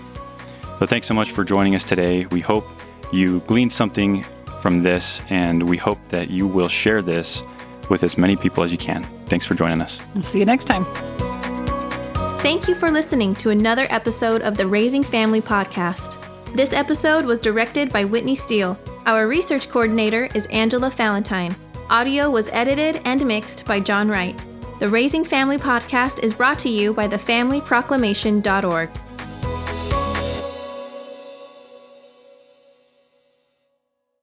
So, 0.80 0.86
thanks 0.86 1.08
so 1.08 1.14
much 1.14 1.32
for 1.32 1.44
joining 1.44 1.76
us 1.76 1.84
today. 1.84 2.26
We 2.28 2.40
hope 2.40 2.66
you 3.12 3.40
gleaned 3.42 3.74
something 3.74 4.24
from 4.62 4.84
this, 4.84 5.22
and 5.30 5.68
we 5.68 5.78
hope 5.78 6.00
that 6.10 6.30
you 6.30 6.48
will 6.48 6.68
share 6.68 7.02
this 7.02 7.42
with 7.90 8.04
as 8.04 8.18
many 8.18 8.36
people 8.36 8.64
as 8.64 8.72
you 8.72 8.78
can. 8.78 9.04
Thanks 9.04 9.46
for 9.46 9.56
joining 9.56 9.82
us. 9.82 10.00
We'll 10.14 10.24
see 10.24 10.40
you 10.40 10.46
next 10.46 10.66
time. 10.66 10.86
Thank 12.40 12.68
you 12.68 12.76
for 12.76 12.92
listening 12.92 13.34
to 13.36 13.50
another 13.50 13.88
episode 13.90 14.42
of 14.42 14.56
the 14.56 14.68
Raising 14.68 15.04
Family 15.04 15.42
podcast. 15.42 16.17
This 16.54 16.74
episode 16.74 17.26
was 17.26 17.40
directed 17.42 17.92
by 17.92 18.06
Whitney 18.06 18.36
Steele. 18.36 18.80
Our 19.06 19.28
research 19.28 19.70
coordinator 19.70 20.30
is 20.34 20.48
Angela 20.48 20.90
Valentine. 20.90 21.56
Audio 21.90 22.30
was 22.30 22.50
edited 22.50 23.02
and 23.06 23.26
mixed 23.26 23.66
by 23.66 23.80
John 23.80 24.10
Wright. 24.10 24.44
The 24.80 24.88
Raising 24.88 25.26
Family 25.26 25.58
podcast 25.58 26.24
is 26.24 26.34
brought 26.34 26.58
to 26.60 26.70
you 26.70 26.94
by 26.94 27.08
thefamilyproclamation.org. 27.08 28.90